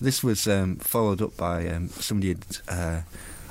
[0.00, 3.00] this was um, followed up by um, somebody had uh,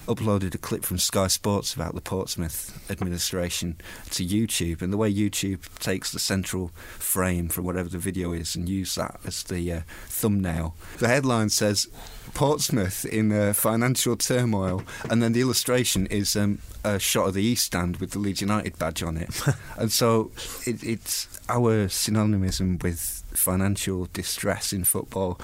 [0.09, 3.77] uploaded a clip from Sky Sports about the Portsmouth administration
[4.09, 8.55] to YouTube, and the way YouTube takes the central frame from whatever the video is
[8.55, 10.75] and use that as the uh, thumbnail.
[10.97, 11.87] The headline says
[12.33, 17.43] Portsmouth in uh, financial turmoil, and then the illustration is um, a shot of the
[17.43, 19.29] East Stand with the Leeds United badge on it,
[19.77, 20.31] and so
[20.65, 25.39] it, it's our synonymism with financial distress in football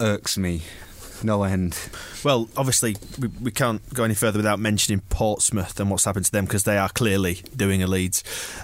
[0.00, 0.62] irks me
[1.24, 1.78] no end.
[2.24, 6.32] Well, obviously, we, we can't go any further without mentioning Portsmouth and what's happened to
[6.32, 8.22] them because they are clearly doing a Leeds.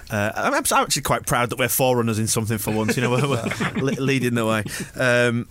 [0.09, 2.95] Uh, I'm, I'm, actually quite proud that we're forerunners in something for once.
[2.95, 4.63] You know, we're, we're leading the way.
[4.95, 5.47] Um,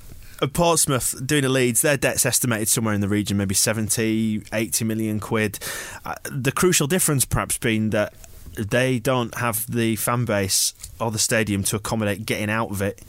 [0.53, 5.19] Portsmouth doing a Leeds, their debt's estimated somewhere in the region, maybe 70, 80 million
[5.19, 5.59] quid.
[6.05, 8.15] Uh, the crucial difference, perhaps, being that
[8.57, 13.03] they don't have the fan base or the stadium to accommodate getting out of it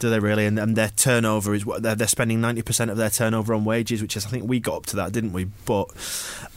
[0.00, 0.46] do they really?
[0.46, 3.64] And, and their turnover is what they're, they're spending ninety percent of their turnover on
[3.64, 5.44] wages, which is I think we got up to that, didn't we?
[5.44, 5.88] But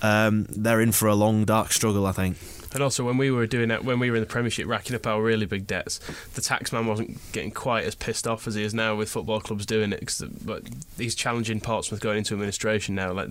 [0.01, 2.37] um, they're in for a long dark struggle, I think.
[2.73, 5.05] And also, when we were doing it, when we were in the Premiership, racking up
[5.07, 5.99] our really big debts,
[6.33, 9.65] the taxman wasn't getting quite as pissed off as he is now with football clubs
[9.65, 10.21] doing it.
[10.43, 10.63] but
[10.97, 13.11] he's challenging Portsmouth going into administration now.
[13.13, 13.29] Like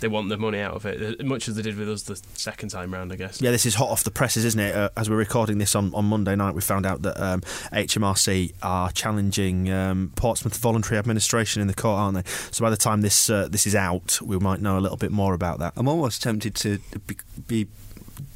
[0.00, 2.68] they want the money out of it, much as they did with us the second
[2.68, 3.40] time round, I guess.
[3.40, 4.74] Yeah, this is hot off the presses, isn't it?
[4.74, 7.40] Uh, as we're recording this on, on Monday night, we found out that um,
[7.72, 12.30] HMRC are challenging um, Portsmouth voluntary administration in the court, aren't they?
[12.50, 15.10] So by the time this uh, this is out, we might know a little bit
[15.10, 15.72] more about that.
[15.76, 17.16] I'm almost tempted to be,
[17.46, 17.66] be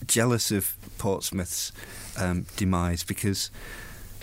[0.06, 1.72] jealous of Portsmouth's
[2.18, 3.50] um, demise because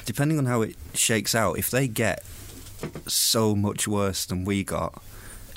[0.05, 2.23] depending on how it shakes out, if they get
[3.07, 5.01] so much worse than we got,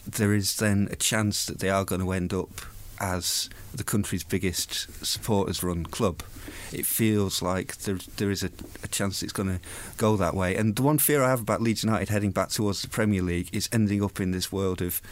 [0.07, 2.61] there is then a chance that they are going to end up
[2.99, 6.22] as the country's biggest supporters run club.
[6.72, 8.51] It feels like there there is a,
[8.83, 9.61] a chance it's going to
[9.97, 10.57] go that way.
[10.57, 13.51] And the one fear I have about Leeds United heading back towards the Premier League
[13.53, 15.03] is ending up in this world of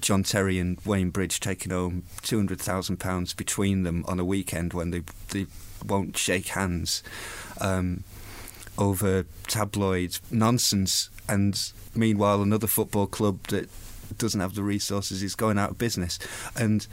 [0.00, 4.24] John Terry and Wayne Bridge taking home two hundred thousand pounds between them on a
[4.24, 5.46] weekend when they they
[5.86, 7.02] won't shake hands
[7.60, 8.04] um,
[8.78, 13.68] over tabloid nonsense, and meanwhile another football club that
[14.18, 16.18] doesn't have the resources is going out of business,
[16.56, 16.86] and.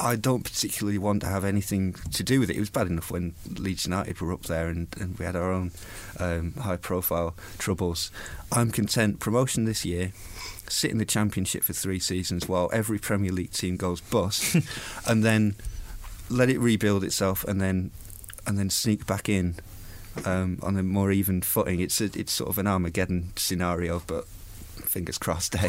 [0.00, 2.56] I don't particularly want to have anything to do with it.
[2.56, 5.50] It was bad enough when Leeds United were up there and, and we had our
[5.50, 5.72] own
[6.20, 8.12] um, high profile troubles.
[8.52, 9.18] I'm content.
[9.18, 10.12] Promotion this year
[10.70, 14.56] sit in the Championship for three seasons while every Premier League team goes bust,
[15.06, 15.54] and then
[16.30, 17.90] let it rebuild itself, and then
[18.46, 19.56] and then sneak back in
[20.24, 21.80] um, on a more even footing.
[21.80, 25.54] It's a, it's sort of an Armageddon scenario, but fingers crossed.
[25.56, 25.68] Eh?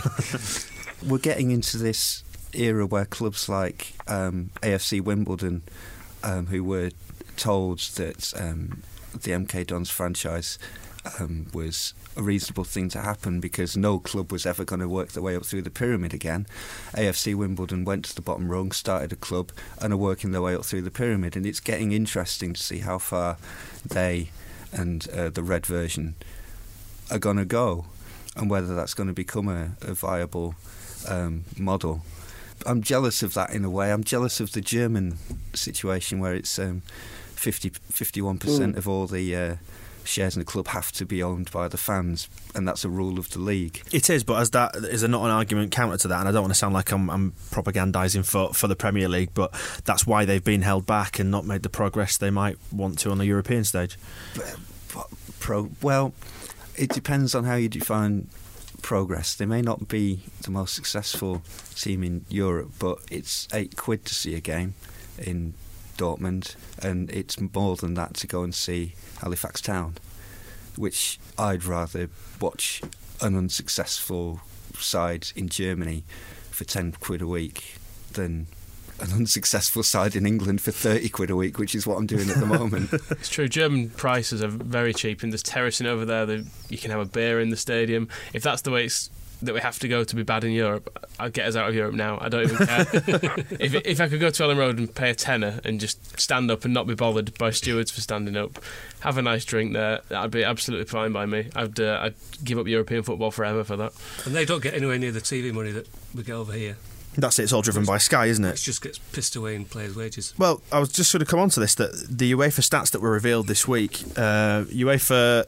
[1.08, 2.24] We're getting into this
[2.54, 5.64] era where clubs like um, AFC Wimbledon,
[6.24, 6.92] um, who were
[7.38, 8.84] told that um,
[9.14, 10.60] the MK Dons franchise
[11.20, 15.10] um, was a reasonable thing to happen because no club was ever going to work
[15.10, 16.46] their way up through the pyramid again.
[16.94, 20.56] AFC Wimbledon went to the bottom rung, started a club, and are working their way
[20.56, 21.36] up through the pyramid.
[21.36, 23.38] And it's getting interesting to see how far
[23.86, 24.30] they
[24.72, 26.16] and uh, the red version
[27.10, 27.86] are going to go
[28.36, 30.56] and whether that's going to become a, a viable
[31.08, 32.02] um, model.
[32.66, 33.92] I'm jealous of that in a way.
[33.92, 35.18] I'm jealous of the German
[35.54, 36.82] situation where it's um,
[37.36, 38.78] 50, 51% mm.
[38.78, 39.36] of all the.
[39.36, 39.56] Uh,
[40.10, 43.20] shares in the club have to be owned by the fans, and that's a rule
[43.20, 43.82] of the league.
[43.92, 46.20] It is, but as that is there not an argument counter to that?
[46.20, 49.34] And I don't want to sound like I'm, I'm propagandising for, for the Premier League,
[49.34, 49.54] but
[49.86, 53.12] that's why they've been held back and not made the progress they might want to
[53.12, 53.98] on the European stage.
[55.40, 56.14] Pro, well,
[56.76, 58.28] it depends on how you define
[58.82, 59.36] progress.
[59.36, 61.42] They may not be the most successful
[61.76, 64.74] team in Europe, but it's eight quid to see a game
[65.18, 65.54] in
[66.00, 69.96] Dortmund, and it's more than that to go and see Halifax Town,
[70.76, 72.82] which I'd rather watch
[73.22, 74.40] an unsuccessful
[74.78, 76.06] side in Germany
[76.52, 77.76] for 10 quid a week
[78.14, 78.48] than
[79.02, 82.30] an unsuccessful side in England for 30 quid a week, which is what I'm doing
[82.30, 82.94] at the moment.
[83.12, 83.50] it's true.
[83.50, 86.26] German prices are very cheap, and there's terracing over there.
[86.26, 88.08] That you can have a beer in the stadium.
[88.34, 89.10] If that's the way it's
[89.42, 91.76] that we have to go to be bad in Europe, I'll get us out of
[91.76, 92.18] Europe now.
[92.22, 92.86] I don't even care.
[93.60, 96.52] if if I could go to Elland Road and pay a tenner and just stand
[96.52, 98.60] up and not be bothered by stewards for standing up,
[99.02, 101.50] have a nice drink there, that'd be absolutely fine by me.
[101.56, 103.94] I'd uh, I'd give up European football forever for that.
[104.26, 106.78] And they don't get anywhere near the TV money that we get over here.
[107.18, 107.44] That's it.
[107.44, 108.58] It's all driven by Sky, isn't It it?
[108.58, 110.34] just gets pissed away in players' wages.
[110.38, 113.02] Well, I was just going to come on to this that the UEFA stats that
[113.02, 115.46] were revealed this week, uh, UEFA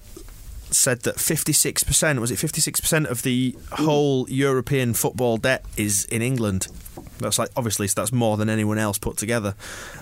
[0.73, 6.67] said that 56%, was it 56% of the whole European football debt is in England.
[7.19, 9.55] That's like, obviously, that's more than anyone else put together.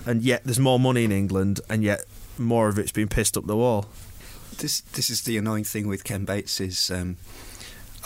[0.06, 2.04] And yet, there's more money in England, and yet
[2.38, 3.86] more of it's been pissed up the wall.
[4.58, 7.16] This this is the annoying thing with Ken Bates's um,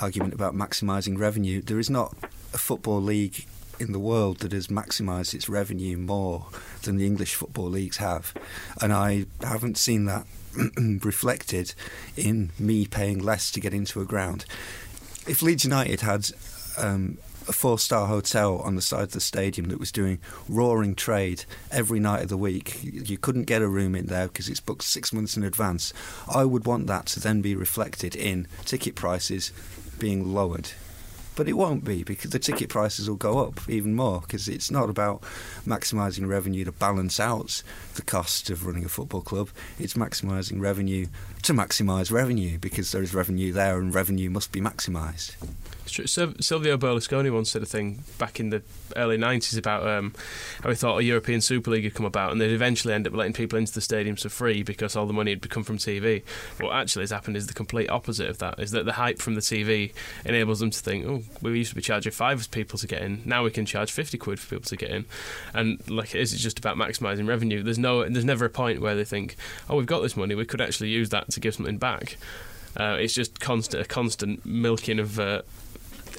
[0.00, 1.62] argument about maximising revenue.
[1.62, 2.14] There is not
[2.52, 3.46] a football league
[3.80, 6.46] in the world that has maximised its revenue more
[6.82, 8.32] than the English football leagues have,
[8.80, 10.26] and I haven't seen that
[11.04, 11.74] reflected
[12.16, 14.44] in me paying less to get into a ground.
[15.26, 16.30] If Leeds United had
[16.76, 20.94] um, a four star hotel on the side of the stadium that was doing roaring
[20.94, 22.78] trade every night of the week.
[22.82, 25.92] You couldn't get a room in there because it's booked six months in advance.
[26.32, 29.52] I would want that to then be reflected in ticket prices
[29.98, 30.70] being lowered.
[31.36, 34.70] But it won't be because the ticket prices will go up even more because it's
[34.70, 35.22] not about
[35.66, 37.62] maximising revenue to balance out
[37.96, 39.50] the cost of running a football club.
[39.78, 41.06] It's maximising revenue
[41.42, 45.34] to maximise revenue because there is revenue there and revenue must be maximised.
[45.86, 48.62] Silvio Berlusconi once said a thing back in the
[48.96, 50.14] early 90s about um,
[50.62, 53.14] how he thought a European Super League had come about and they'd eventually end up
[53.14, 56.22] letting people into the stadiums for free because all the money had come from TV.
[56.60, 59.34] What actually has happened is the complete opposite of that, is that the hype from
[59.34, 59.92] the TV
[60.24, 63.02] enables them to think, oh, we used to be charging five for people to get
[63.02, 65.04] in, now we can charge 50 quid for people to get in.
[65.52, 67.62] And like it is, it's just about maximising revenue.
[67.62, 69.36] There's no, there's never a point where they think,
[69.68, 72.16] oh, we've got this money, we could actually use that to give something back.
[72.76, 75.42] Uh, it's just constant, a constant milking of uh,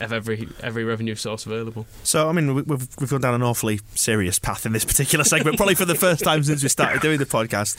[0.02, 1.86] of every every revenue source available.
[2.04, 5.24] So, I mean, we- we've, we've gone down an awfully serious path in this particular
[5.26, 7.76] segment, probably for the first time since we started doing the podcast.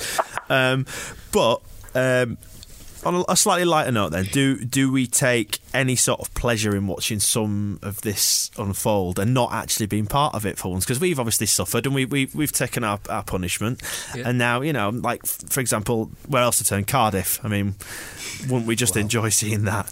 [0.51, 0.87] Um,
[1.33, 1.61] but
[1.95, 2.39] um,
[3.05, 6.75] on a, a slightly lighter note, then, do do we take any sort of pleasure
[6.75, 10.85] in watching some of this unfold and not actually being part of it for once?
[10.85, 13.83] Because we've obviously suffered and we, we we've taken our, our punishment,
[14.15, 14.29] Yeah.
[14.29, 16.85] and now you know, like for example, where else to turn?
[16.85, 17.39] Cardiff.
[17.45, 17.75] I mean,
[18.49, 19.87] wouldn't we just enjoy seeing that?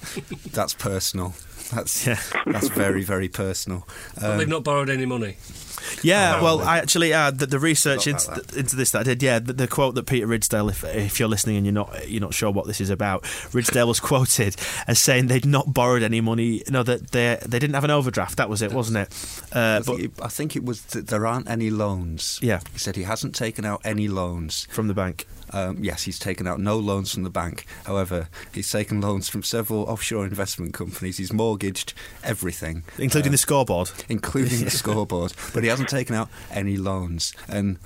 [0.53, 1.35] That's personal.
[1.75, 2.21] That's Yeah.
[2.47, 3.87] that's very very personal.
[4.15, 5.37] But Um, they've not borrowed any money.
[6.03, 6.61] Yeah, well.
[6.61, 9.23] I actually uh, the, the research into, about into this that I did.
[9.23, 12.21] Yeah, the, the quote that Peter Ridsdale, if if you're listening and you're not you're
[12.21, 13.23] not sure what this is about,
[13.53, 14.57] Ridsdale was quoted
[14.87, 16.63] as saying they'd not borrowed any money.
[16.69, 18.37] No, that they they didn't have an overdraft.
[18.37, 19.41] That was it, wasn't it?
[19.55, 22.39] Uh, I, but it, I think it was that there aren't any loans.
[22.43, 22.61] Yeah.
[22.73, 24.67] He said he hasn't taken out any loans.
[24.71, 25.27] from the bank.
[25.51, 27.67] Um, yes, he's taken out no loans from the bank.
[27.85, 31.19] However, he's taken loans from several offshore investment companies.
[31.19, 35.33] He's mortgaged everything, Including uh, the scoreboard, including the scoreboard.
[35.53, 37.33] But he hasn't taken out any loans.
[37.49, 37.79] And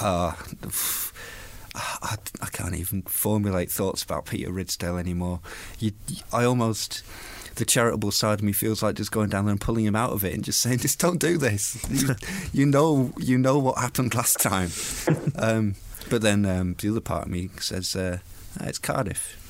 [0.00, 0.32] uh,
[1.74, 5.40] I, I can't even formulate thoughts about Peter Ridsdale anymore.
[5.78, 5.92] You,
[6.32, 7.02] I almost.
[7.56, 10.10] The charitable side of me feels like just going down there and pulling him out
[10.12, 12.14] of it and just saying, "Just don't do this." You,
[12.52, 14.70] you know, you know what happened last time.
[15.38, 15.74] Um,
[16.10, 18.18] but then um, the other part of me says, uh,
[18.60, 19.42] "Ah, "It's Cardiff."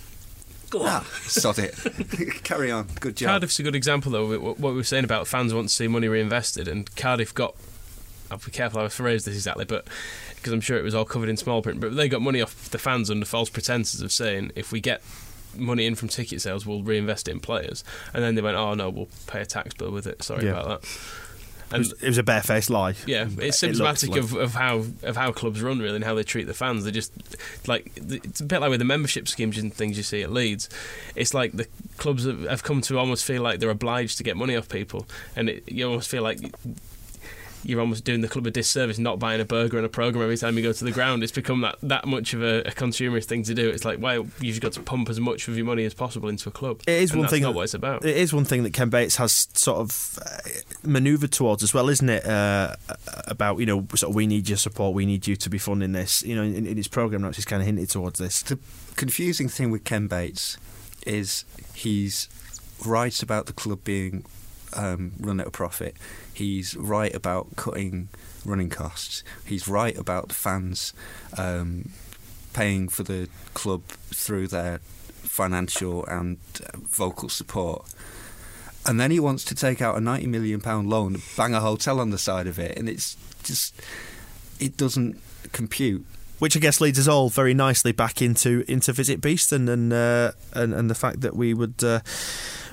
[0.71, 0.89] Go on.
[0.89, 1.75] Ah, sod it.
[2.45, 2.87] Carry on.
[3.01, 3.29] Good job.
[3.29, 4.27] Cardiff's a good example, though.
[4.27, 7.35] with What what we were saying about fans want to see money reinvested, and Cardiff
[7.35, 7.57] got.
[8.31, 9.87] I'll be careful how I phrase this exactly, but
[10.35, 11.81] because I'm sure it was all covered in small print.
[11.81, 15.03] But they got money off the fans under false pretenses of saying if we get
[15.57, 17.83] money in from ticket sales, we'll reinvest it in players.
[18.13, 20.23] And then they went, oh no, we'll pay a tax bill with it.
[20.23, 20.51] Sorry Yeah.
[20.61, 20.89] about that.
[20.89, 22.95] it And was, it was a barefaced lie.
[23.07, 26.15] yeah, it's It symptomatic like- of, of how of how clubs run really and how
[26.15, 26.85] they treat the fans.
[26.85, 27.11] They just
[27.67, 30.69] like it's a bit like with the membership schemes and things you see at Leeds.
[31.17, 31.67] It's like the
[31.97, 35.09] clubs have, have come to almost feel like they're obliged to get money off people,
[35.35, 36.39] and it, you almost feel like
[37.69, 40.37] you're almost doing the club a disservice not buying a burger and a program every
[40.37, 41.23] time you go to the ground.
[41.23, 43.69] It's become that that much of a, a consumerist thing to do.
[43.69, 46.49] It's like why you've got to pump as much of your money as possible into
[46.49, 46.83] a club.
[46.87, 48.05] It is And one thing Not that- what it's about.
[48.05, 50.39] It is one thing that Ken Bates has sort of uh,
[50.83, 52.25] manoeuvred towards as well, isn't it?
[52.25, 52.77] Uh,
[53.27, 55.93] about you know, sort of we need your support, we need you to be funding
[55.93, 56.23] this.
[56.23, 58.43] You know, in, in his program notes, he's kind of hinted towards this.
[58.43, 58.59] The
[58.97, 60.57] confusing thing with Ken Bates
[61.07, 61.45] is
[61.75, 62.29] he's
[62.85, 64.25] right about the club being
[64.77, 65.97] um, run at a profit.
[66.33, 68.09] He's right about cutting
[68.45, 69.25] running costs.
[69.45, 70.93] He's right about fans
[71.37, 71.91] um,
[72.53, 73.83] paying for the club
[74.15, 74.79] through their
[75.23, 77.87] financial and uh, vocal support.
[78.87, 81.99] And then he wants to take out a ninety million pound loan, bang a hotel
[82.01, 83.75] on the side of it, and it's just
[84.61, 85.21] it doesn't
[85.53, 86.07] compute.
[86.39, 90.33] Which I guess leads us all very nicely back into into Visit Beeston and uh,
[90.53, 92.01] and and the fact that we would uh,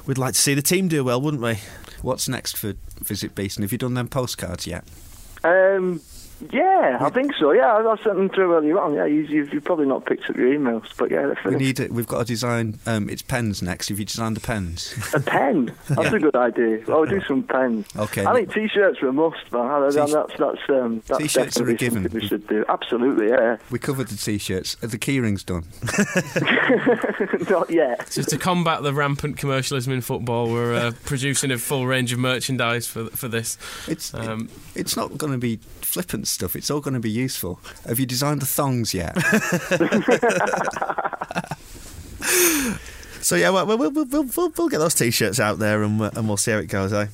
[0.06, 1.60] we'd like to see the team do well, wouldn't we?
[2.04, 3.64] What's next for Visit Beeston?
[3.64, 4.84] Have you done them postcards yet?
[5.42, 6.02] Um,
[6.52, 7.52] yeah, I think so.
[7.52, 8.94] Yeah, I, I sent them through earlier on.
[8.94, 11.80] Yeah, you, you've, you've probably not picked up your emails, but yeah, they're We need
[11.80, 11.92] it.
[11.92, 12.80] We've got to design.
[12.86, 13.90] Um, it's pens next.
[13.90, 14.94] Have you designed the pens?
[15.14, 15.74] A pen.
[15.88, 16.16] That's Yeah.
[16.16, 16.80] a good idea.
[16.90, 17.86] I'll do some pens.
[17.96, 18.26] Okay.
[18.26, 19.62] I think t-shirts are a must, man.
[19.62, 22.04] I- T- that's that's um, that's T-shirts are a definitely given.
[22.04, 22.66] something we should do.
[22.68, 23.58] Absolutely, yeah.
[23.70, 24.78] We covered the t-shirts.
[24.84, 25.64] Are the keyrings done?
[27.50, 28.12] not yet.
[28.12, 32.20] So to combat the rampant commercialism in football, we're uh, producing a full range of
[32.20, 33.58] merchandise for for this.
[33.88, 36.56] It's Um, it's not going to be flippant stuff.
[36.56, 37.60] It's all going to be useful.
[37.86, 39.16] Have you designed the thongs yet?
[43.24, 46.52] So yeah, well, we'll, we'll, we'll, get those t-shirts out there and, and we'll see
[46.52, 46.92] how it goes.
[46.92, 47.08] Eh?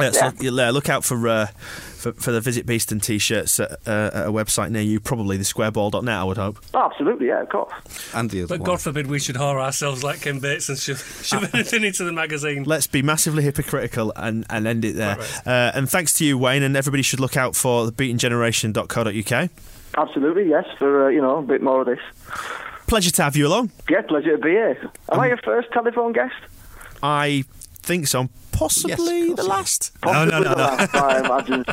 [0.00, 4.10] Uh, so yeah, look out for, uh, for for the Visit Beeston t-shirts at, uh,
[4.12, 6.58] at a website near you, probably the squareball.net, I would hope.
[6.74, 7.72] Oh, absolutely, yeah, of course.
[8.14, 8.66] and the other But one.
[8.66, 12.12] God forbid we should whore ourselves like Ken Bates and shove, shove anything into the
[12.12, 12.64] magazine.
[12.64, 15.16] Let's be massively hypocritical and, and end it there.
[15.16, 19.50] Right, Uh, and thanks to you, Wayne, and everybody should look out for the beatengeneration.co.uk.
[19.98, 20.66] Absolutely, yes.
[20.78, 21.98] For uh, you know a bit more of this.
[22.86, 23.70] Pleasure to have you along.
[23.88, 24.90] Yeah, pleasure to be here.
[25.12, 26.34] Am I your first telephone guest?
[27.02, 27.44] I
[27.82, 28.28] think so.
[28.60, 29.92] Possibly Yes, the last.
[30.02, 31.64] Possibly no, no, the no, last, I imagine.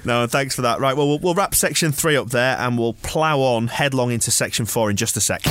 [0.04, 0.26] No.
[0.26, 0.80] Thanks for that.
[0.80, 4.32] Right, well, well, we'll wrap section three up there, and we'll plough on headlong into
[4.32, 5.42] section four in just a sec.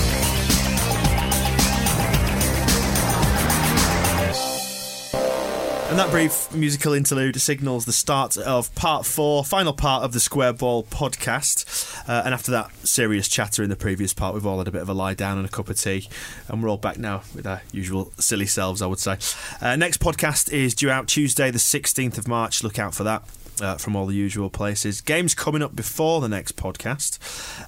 [5.97, 10.19] And that brief musical interlude signals the start of part four, final part of the
[10.19, 11.97] Square Ball podcast.
[12.07, 14.83] Uh, and after that serious chatter in the previous part, we've all had a bit
[14.83, 16.07] of a lie down and a cup of tea.
[16.49, 19.17] And we're all back now with our usual silly selves, I would say.
[19.59, 22.63] Uh, next podcast is due out Tuesday, the 16th of March.
[22.63, 23.23] Look out for that.
[23.59, 25.01] Uh, from all the usual places.
[25.01, 27.17] Games coming up before the next podcast.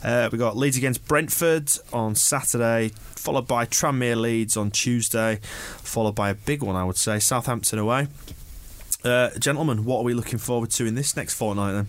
[0.04, 6.14] Uh, we got Leeds against Brentford on Saturday, followed by Tranmere Leeds on Tuesday, followed
[6.14, 8.08] by a big one, I would say, Southampton away.
[9.04, 11.88] Uh, gentlemen, what are we looking forward to in this next fortnight then?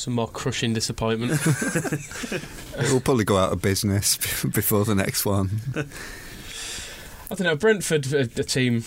[0.00, 1.32] some more crushing disappointment.
[2.78, 4.16] We'll probably go out of business
[4.54, 5.50] before the next one.
[5.76, 7.56] I don't know.
[7.56, 8.84] Brentford, a, a team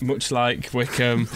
[0.00, 1.28] much like Wycombe,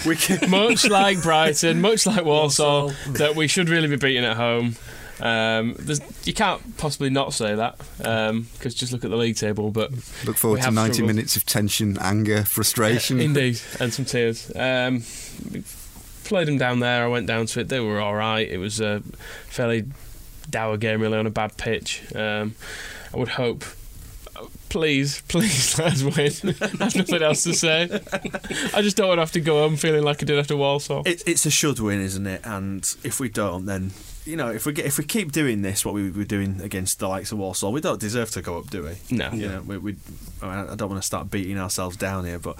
[0.48, 4.76] much like Brighton, much like Walsall, that we should really be beating at home.
[5.20, 7.76] Um, there's, you can't possibly not say that
[8.54, 9.70] because just look at the league table.
[9.70, 9.90] But
[10.24, 11.14] Look forward to 90 struggled.
[11.14, 13.20] minutes of tension, anger, frustration.
[13.20, 14.50] indeed, and some tears.
[14.56, 15.02] Um,
[15.52, 15.62] we
[16.24, 17.04] played them down there.
[17.04, 17.68] I went down to it.
[17.68, 18.48] They were all right.
[18.48, 19.02] It was a
[19.48, 19.84] fairly
[20.48, 22.02] dour game, really, on a bad pitch.
[22.14, 22.54] Um,
[23.12, 23.64] I would hope.
[24.71, 26.55] Please, please let us win.
[26.81, 27.83] I've nothing else to say.
[28.73, 31.03] I just don't want to have to go home feeling like I did after Walsall.
[31.05, 32.41] It, it's a should win, isn't it?
[32.45, 33.91] And if we don't, then
[34.25, 37.01] you know, if we get if we keep doing this, what we were doing against
[37.01, 39.16] the likes of Walsall, we don't deserve to go up, do we?
[39.16, 39.31] No.
[39.33, 39.97] You know, we, we
[40.41, 42.57] I, mean, I don't want to start beating ourselves down here, but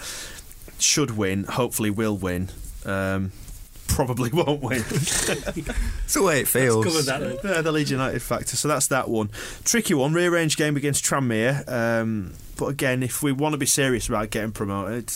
[0.79, 1.45] should win.
[1.45, 2.49] Hopefully, will win.
[2.85, 3.33] Um,
[4.07, 4.79] probably won't win.
[4.81, 6.85] It's the way it feels.
[6.85, 7.39] Covered that then.
[7.45, 8.57] Yeah, the Leeds United factor.
[8.57, 9.31] So that's that one.
[9.65, 11.69] Tricky one, rearranged game against Tranmere.
[11.69, 15.13] Um, but again, if we want to be serious about getting promoted,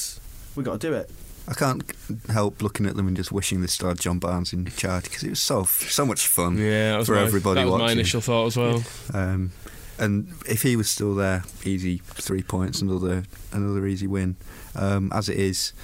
[0.55, 1.11] we got to do it.
[1.47, 1.82] I can't
[2.30, 5.22] help looking at them and just wishing they still had John Barnes in charge because
[5.24, 7.80] it was so so much fun Yeah, that was for my, everybody that was my
[7.85, 7.99] watching.
[7.99, 8.82] initial thought as well.
[9.12, 9.53] Um,
[9.99, 14.37] and if he was still there, easy three points, another another easy win.
[14.74, 15.74] Um, as it is,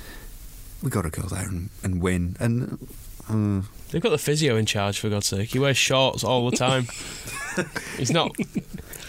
[0.82, 2.36] we got to go there and, and win.
[2.40, 2.88] And
[3.28, 5.50] uh, They've got the physio in charge, for God's sake.
[5.50, 6.86] He wears shorts all the time.
[7.96, 8.36] he's not.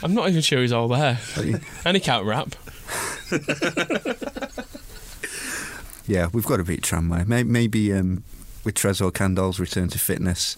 [0.04, 1.20] I'm not even sure he's all there.
[1.86, 2.56] And he can't rap.
[6.08, 7.24] yeah, we've got to beat Tramway.
[7.26, 8.24] Maybe, maybe um,
[8.64, 10.58] with Tresor Kandol's return to fitness,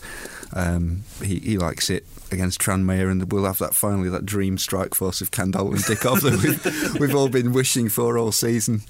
[0.56, 4.94] um, he, he likes it against Tranmere, and we'll have that finally that dream strike
[4.94, 8.82] force of Candol and Dickov that we've, we've all been wishing for all season.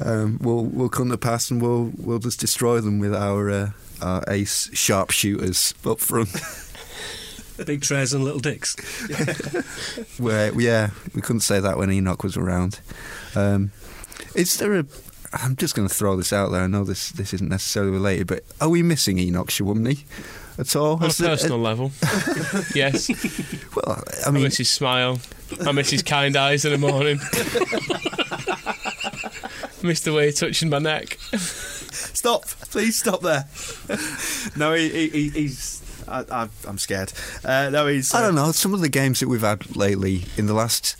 [0.00, 3.70] Um, will we'll come to pass, and we'll we'll just destroy them with our uh,
[4.00, 6.30] our ace sharpshooters up front.
[7.66, 8.74] Big trays and little dicks.
[10.18, 12.80] Where yeah, we couldn't say that when Enoch was around.
[13.34, 13.70] Um,
[14.34, 14.86] is there a?
[15.32, 16.62] I'm just going to throw this out there.
[16.62, 20.02] I know this this isn't necessarily related, but are we missing Enoch Showunmi
[20.58, 20.94] at all?
[20.96, 21.92] On a Has the- personal level.
[22.74, 23.08] yes.
[23.74, 25.18] well, I mean, I miss his smile.
[25.66, 27.18] I miss his kind eyes in the morning.
[27.22, 28.76] I
[29.86, 31.18] miss the way he touching my neck.
[32.14, 32.44] Stop!
[32.70, 33.46] Please stop there.
[34.56, 35.78] no, he, he, he- he's.
[36.08, 37.12] I, I, I'm scared.
[37.44, 38.12] Uh, no, he's.
[38.12, 38.50] I uh, don't know.
[38.52, 40.96] Some of the games that we've had lately in the last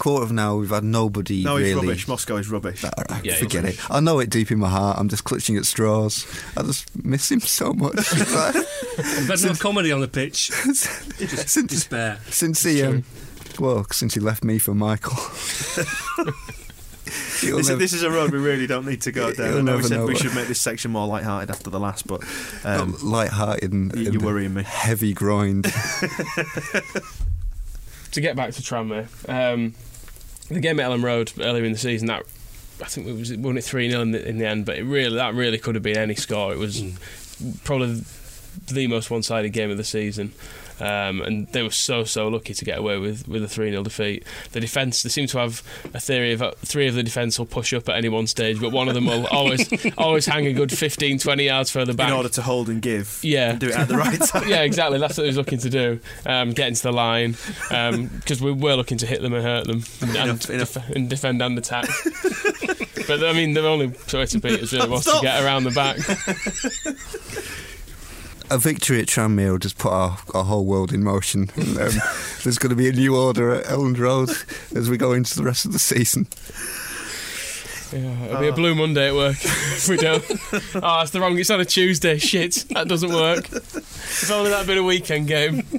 [0.00, 1.86] quarter of an hour, we've had nobody No, he's really.
[1.86, 2.08] rubbish.
[2.08, 2.82] Moscow is rubbish.
[2.84, 3.78] All right, Yeah, he's forget it.
[3.90, 4.98] I know it deep in my heart.
[4.98, 6.26] I'm just clutching at straws.
[6.56, 7.94] I just miss him so much.
[8.98, 10.50] We've no comedy on the pitch.
[10.72, 12.18] since, Despair.
[12.28, 13.04] since he, um,
[13.60, 15.16] well, since he left me for Michael.
[17.04, 19.58] this, never- this is a road we really don't need to go down.
[19.58, 20.06] I know we said know.
[20.06, 22.22] we should make this section more light-hearted after the last, but
[22.64, 24.62] um, light-hearted and, you- you're and worrying me.
[24.62, 25.64] heavy grind.
[28.12, 29.72] to get back to Tranmere, um,
[30.54, 32.24] the game at Elland Road earlier in the season, that
[32.82, 34.84] I think we was won it three 0 in, the- in the end, but it
[34.84, 36.52] really that really could have been any score.
[36.52, 37.52] It was hmm.
[37.64, 38.02] probably
[38.72, 40.32] the most one-sided game of the season.
[40.80, 43.82] Um, and they were so so lucky to get away with, with a 3 0
[43.82, 44.24] defeat.
[44.52, 45.62] The defence, they seem to have
[45.94, 48.60] a theory of uh, three of the defence will push up at any one stage,
[48.60, 49.68] but one of them will always
[49.98, 52.08] always hang a good 15 20 yards further back.
[52.08, 53.50] in order to hold and give, Yeah.
[53.50, 54.48] and do it at the right time.
[54.48, 54.98] yeah, exactly.
[54.98, 56.00] That's what he was looking to do.
[56.26, 57.36] Um, get into the line
[57.68, 60.74] because we were looking to hit them and hurt them, and, Enough, enough.
[60.74, 61.88] def- and defend and attack.
[63.06, 65.20] but I mean, the only way to beat us really was Stop.
[65.20, 65.98] to get around the back.
[68.50, 71.50] A victory at Tranmere will just put our, our whole world in motion.
[71.80, 71.92] Um,
[72.42, 74.28] there's going to be a new order at Elland Road
[74.74, 76.26] as we go into the rest of the season.
[77.92, 80.24] Yeah, it'll be a blue Monday at work if we don't.
[80.82, 81.38] Oh, it's the wrong.
[81.38, 82.18] It's on a Tuesday.
[82.18, 83.50] Shit, that doesn't work.
[83.52, 85.62] If only that had been a weekend game.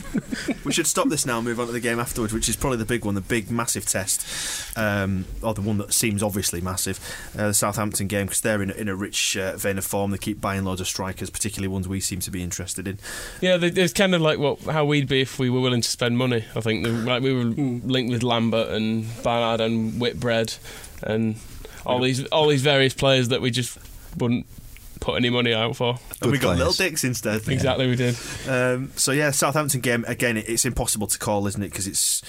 [0.64, 2.78] We should stop this now and move on to the game afterwards, which is probably
[2.78, 7.00] the big one, the big massive test, um, or the one that seems obviously massive,
[7.38, 10.12] uh, the Southampton game, because they're in a, in a rich uh, vein of form.
[10.12, 13.00] They keep buying loads of strikers, particularly ones we seem to be interested in.
[13.42, 15.90] Yeah, they- it's kind of like what how we'd be if we were willing to
[15.90, 16.46] spend money.
[16.56, 20.54] I think like we were linked with Lambert and Barnard and Whitbread
[21.04, 21.36] and
[21.86, 23.78] all these all these various players that we just
[24.18, 24.46] wouldn't
[25.00, 25.98] put any money out for.
[26.22, 26.58] and we got players.
[26.60, 27.48] little dicks instead.
[27.48, 28.16] Exactly, we did.
[28.48, 30.38] Um, so yeah, Southampton game again.
[30.38, 31.70] It's impossible to call, isn't it?
[31.72, 32.22] Because it's,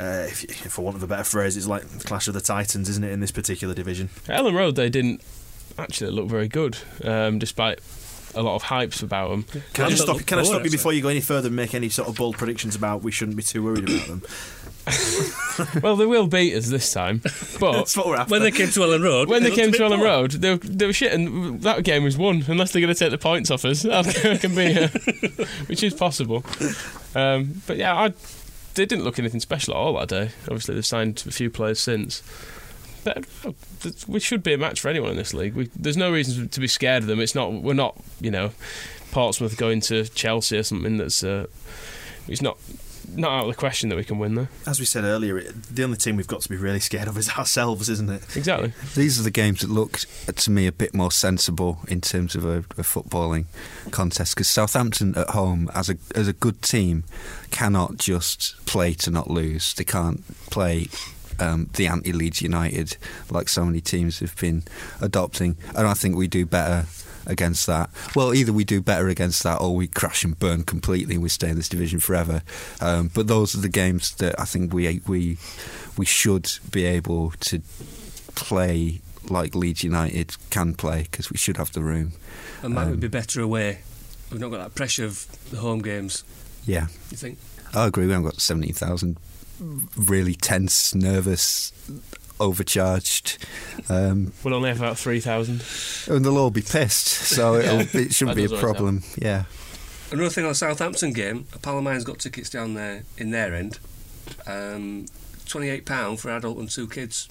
[0.00, 2.40] uh, if, if for want of a better phrase, it's like the clash of the
[2.40, 3.12] titans, isn't it?
[3.12, 4.10] In this particular division.
[4.28, 5.22] At Elland Road, they didn't
[5.78, 7.78] actually look very good, um, despite
[8.34, 9.42] a lot of hypes about them.
[9.72, 10.24] Can I I just stop?
[10.26, 12.16] Can I stop poor, you before you go any further and make any sort of
[12.16, 14.22] bold predictions about we shouldn't be too worried about them?
[15.82, 17.20] well, they will beat us this time,
[17.58, 18.32] but That's what we're after.
[18.32, 20.04] When they came to Elland Road, when they came to bit Elland poor.
[20.04, 22.98] Road, they were, they were shit, and that game was won unless they're going to
[22.98, 23.84] take the points off us.
[23.90, 24.88] That can be, uh,
[25.66, 26.44] which is possible.
[27.14, 28.08] Um, but yeah, I,
[28.74, 30.30] they didn't look anything special at all that day.
[30.42, 32.22] Obviously, they've signed a few players since.
[33.04, 33.26] But
[34.06, 35.54] we should be a match for anyone in this league.
[35.54, 37.20] We, there's no reason to be scared of them.
[37.20, 37.52] It's not.
[37.52, 37.96] We're not.
[38.20, 38.50] You know,
[39.10, 40.98] Portsmouth going to Chelsea or something.
[40.98, 41.22] That's.
[41.24, 41.46] Uh,
[42.28, 42.58] it's not.
[43.12, 44.48] Not out of the question that we can win there.
[44.68, 47.16] As we said earlier, it, the only team we've got to be really scared of
[47.18, 48.36] is ourselves, isn't it?
[48.36, 48.72] Exactly.
[48.94, 52.44] These are the games that look to me a bit more sensible in terms of
[52.44, 53.46] a, a footballing
[53.90, 57.02] contest because Southampton at home, as a as a good team,
[57.50, 59.74] cannot just play to not lose.
[59.74, 60.86] They can't play
[61.40, 62.96] um, the anti Leeds United
[63.30, 64.62] like so many teams have been
[65.00, 66.86] adopting, and I think we do better
[67.26, 67.90] against that.
[68.16, 71.28] Well, either we do better against that, or we crash and burn completely, and we
[71.28, 72.42] stay in this division forever.
[72.80, 75.38] Um, but those are the games that I think we we
[75.96, 77.60] we should be able to
[78.34, 82.12] play like Leeds United can play because we should have the room.
[82.62, 83.80] And might we Um, be better away?
[84.30, 86.24] We've not got that pressure of the home games.
[86.66, 87.38] Yeah, You think?
[87.74, 88.06] I agree.
[88.06, 89.16] We haven't got seventeen thousand
[89.96, 91.72] really tense, nervous,
[92.40, 93.38] overcharged,
[93.88, 95.62] um, We'll only have about three thousand.
[96.12, 97.06] and they'll all be pissed.
[97.08, 99.02] So it'll, it shouldn't be a does always problem.
[99.18, 99.44] Yeah.
[100.12, 103.30] Another thing on the Southampton game, a pal of mine's got tickets down there in
[103.30, 103.78] their end.
[104.46, 105.06] Um,
[105.44, 107.28] £28 for adult and two kids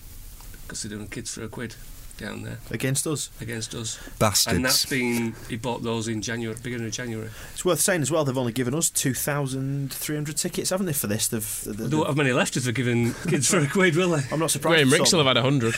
[0.63, 1.75] because they're doing kids for a quid
[2.19, 3.29] down there Against us.
[3.41, 3.97] against us.
[4.19, 4.55] Bastards.
[4.55, 7.29] And that's been, he bought those in January, beginning of January.
[7.53, 8.25] It's worth saying as well.
[8.25, 10.93] They've only given us two thousand three hundred tickets, haven't they?
[10.93, 11.63] For this, they've.
[11.65, 14.23] they They won't have many left if they're giving kids for a quid, will they?
[14.31, 14.75] I'm not surprised.
[14.75, 15.75] Graham they Ricks will have had a hundred.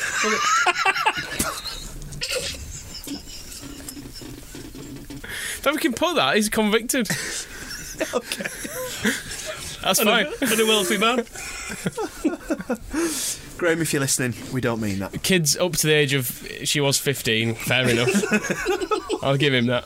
[5.63, 7.07] If we can put that, he's convicted.
[8.13, 8.47] okay.
[9.81, 10.27] That's And fine.
[10.27, 11.17] a, and a wealthy man.
[13.57, 15.21] Graham, if you're listening, we don't mean that.
[15.23, 18.09] Kids up to the age of she was 15, fair enough.
[19.23, 19.85] I'll give him that.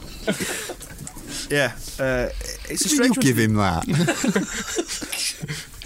[1.50, 1.74] Yeah,
[2.04, 2.30] uh,
[2.70, 3.24] it's a you strange one.
[3.26, 3.86] give him that.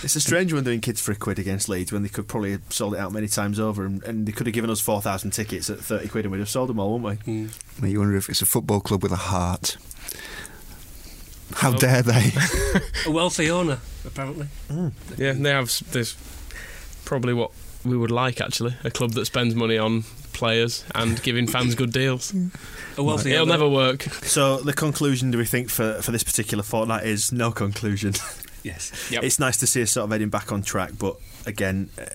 [0.00, 2.52] It's a strange one doing kids for a quid against Leeds when they could probably
[2.52, 5.02] have sold it out many times over, and, and they could have given us four
[5.02, 7.48] thousand tickets at thirty quid, and we'd have sold them all, wouldn't we?
[7.90, 9.76] you wonder if it's a football club with a heart.
[11.54, 12.32] How Well- dare they?
[13.06, 14.48] A wealthy owner, apparently.
[15.16, 15.64] Yeah, they have.
[15.68, 16.16] s- There's
[17.04, 17.50] probably what
[17.84, 21.92] we would like actually a club that spends money on players and giving fans good
[21.92, 22.34] deals.
[22.98, 24.02] A wealthy It'll never work.
[24.02, 28.14] So the conclusion, do we think for for this particular fortnight is no conclusion?
[28.64, 28.90] Yes.
[29.10, 29.22] Yep.
[29.22, 32.06] It's nice to see us sort of heading back on track, but again, uh,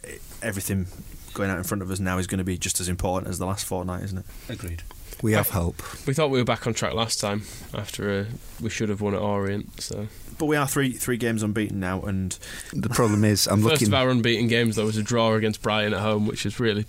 [0.42, 0.88] everything
[1.34, 3.40] going out in front of us now is going to be just as important as
[3.40, 4.26] the last fortnight, isn't it?
[4.50, 4.84] Agreed.
[5.24, 5.82] We have hope.
[6.06, 7.44] We thought we were back on track last time
[7.74, 8.26] after uh,
[8.62, 9.82] we should have won at Orient.
[9.82, 10.08] So
[10.38, 12.38] But we are three three games unbeaten now, and
[12.74, 13.88] The problem is, I'm first looking.
[13.88, 16.86] of our unbeaten games though was a draw against Brighton at home, which is really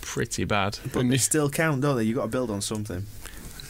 [0.00, 0.78] pretty bad.
[0.94, 2.04] but they still count, don't they?
[2.04, 3.04] You got to build on something.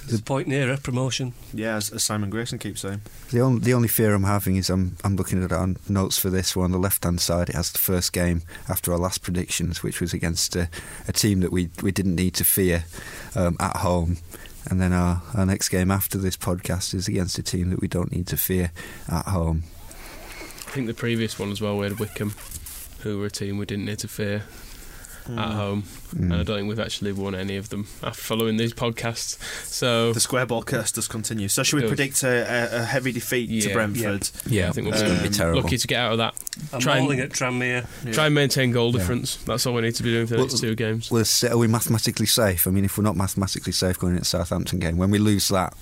[0.09, 1.35] The point nearer promotion.
[1.53, 3.03] Yeah, as, as Simon Grayson keeps saying.
[3.31, 6.31] The only, the only fear I'm having is I'm I'm looking at our notes for
[6.31, 7.51] this We're on the left hand side.
[7.51, 10.71] It has the first game after our last predictions, which was against a,
[11.07, 12.85] a team that we we didn't need to fear
[13.35, 14.17] um, at home.
[14.71, 17.89] And then our, our next game after this podcast is against a team that we
[17.89, 18.73] don't need to fear
[19.09, 19.65] at home.
[20.67, 22.35] I think the previous one as well, we had Wycombe,
[23.01, 24.45] who were a team we didn't need to fear
[25.29, 25.85] at home,
[26.17, 29.39] and I don't think we've actually won any of them after following these podcasts.
[29.67, 31.49] So The square ball curse does continue.
[31.49, 34.31] So, should we predict a, a, a heavy defeat to Brentford?
[34.47, 35.63] Yeah, I think we'll it's be going to be terrible.
[35.63, 36.35] lucky to get out of that.
[36.73, 37.87] I'm Try and- at Tranmere.
[38.13, 38.99] Try and maintain goal Yeah.
[38.99, 39.37] difference.
[39.37, 41.11] That's all we need to be doing for the Well, next two games.
[41.11, 41.25] We're,
[41.57, 42.67] we mathematically safe?
[42.67, 45.49] I mean, if we're not mathematically safe going into the Southampton game, when we lose
[45.49, 45.75] that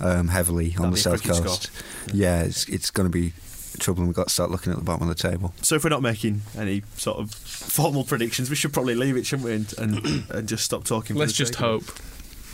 [0.00, 1.70] um, heavily on That'll the south cricket coast,
[2.12, 3.32] yeah, it's, it's going to be
[3.78, 5.54] trouble, and we've got to start looking at the bottom of the table.
[5.62, 9.26] So, if we're not making any sort of formal predictions, we should probably leave it,
[9.26, 9.54] shouldn't we?
[9.54, 11.14] And, and, and just stop talking.
[11.14, 11.84] for Let's just sake hope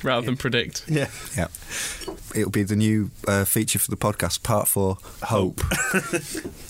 [0.03, 0.85] rather than predict.
[0.89, 1.09] Yeah.
[1.37, 1.49] Yeah,
[2.35, 4.99] it'll be the new uh, feature for the podcast, part four.
[5.23, 5.61] Hope.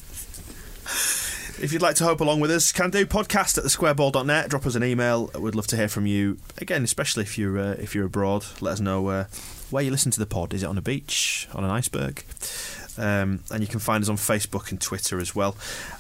[1.59, 4.51] If you'd like to hope along with us, can do podcast at thesquareball.net.
[4.51, 5.31] Drop us an email.
[5.39, 6.37] We'd love to hear from you.
[6.59, 9.25] Again, especially if you're uh, if you're abroad, let us know uh,
[9.71, 10.53] where you listen to the pod.
[10.53, 12.25] Is it on a beach, on an iceberg?
[12.99, 15.57] Um, and you can find us on Facebook and Twitter as well.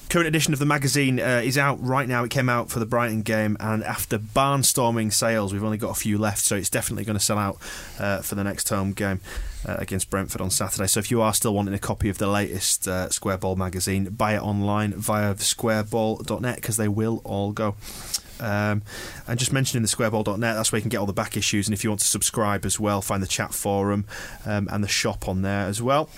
[0.09, 2.23] Current edition of the magazine uh, is out right now.
[2.25, 6.01] It came out for the Brighton game, and after barnstorming sales, we've only got a
[6.01, 7.59] few left, so it's definitely going to sell out
[7.99, 9.21] uh, for the next home game
[9.67, 10.87] uh, against Brentford on Saturday.
[10.87, 14.05] So if you are still wanting a copy of the latest uh, Square Ball magazine,
[14.05, 17.75] buy it online via squareball.net because they will all go.
[18.39, 18.83] Um,
[19.27, 21.67] and just mentioning the squareball.net, that's where you can get all the back issues.
[21.67, 24.05] And if you want to subscribe as well, find the chat forum
[24.45, 26.09] um, and the shop on there as well.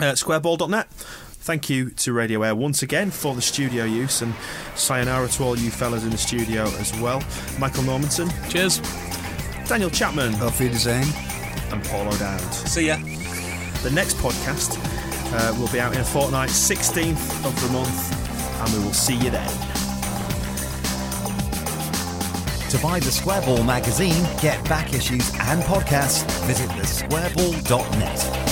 [0.00, 0.88] Uh, squareball.net.
[0.90, 4.32] Thank you to Radio Aire once again for the studio use and
[4.76, 7.22] sayonara to all you fellas in the studio as well.
[7.58, 8.80] Michael Normanson, Cheers.
[9.68, 11.06] Daniel Chapman, Auf Wiedersehen.
[11.72, 12.40] and Paul O'Dowd.
[12.54, 12.96] See ya.
[13.82, 14.78] The next podcast
[15.34, 19.14] uh, will be out in a fortnight, 16th of the month, and we will see
[19.16, 19.48] you then.
[22.70, 28.51] To buy the Squareball magazine, get back issues and podcasts, visit thesquareball.net.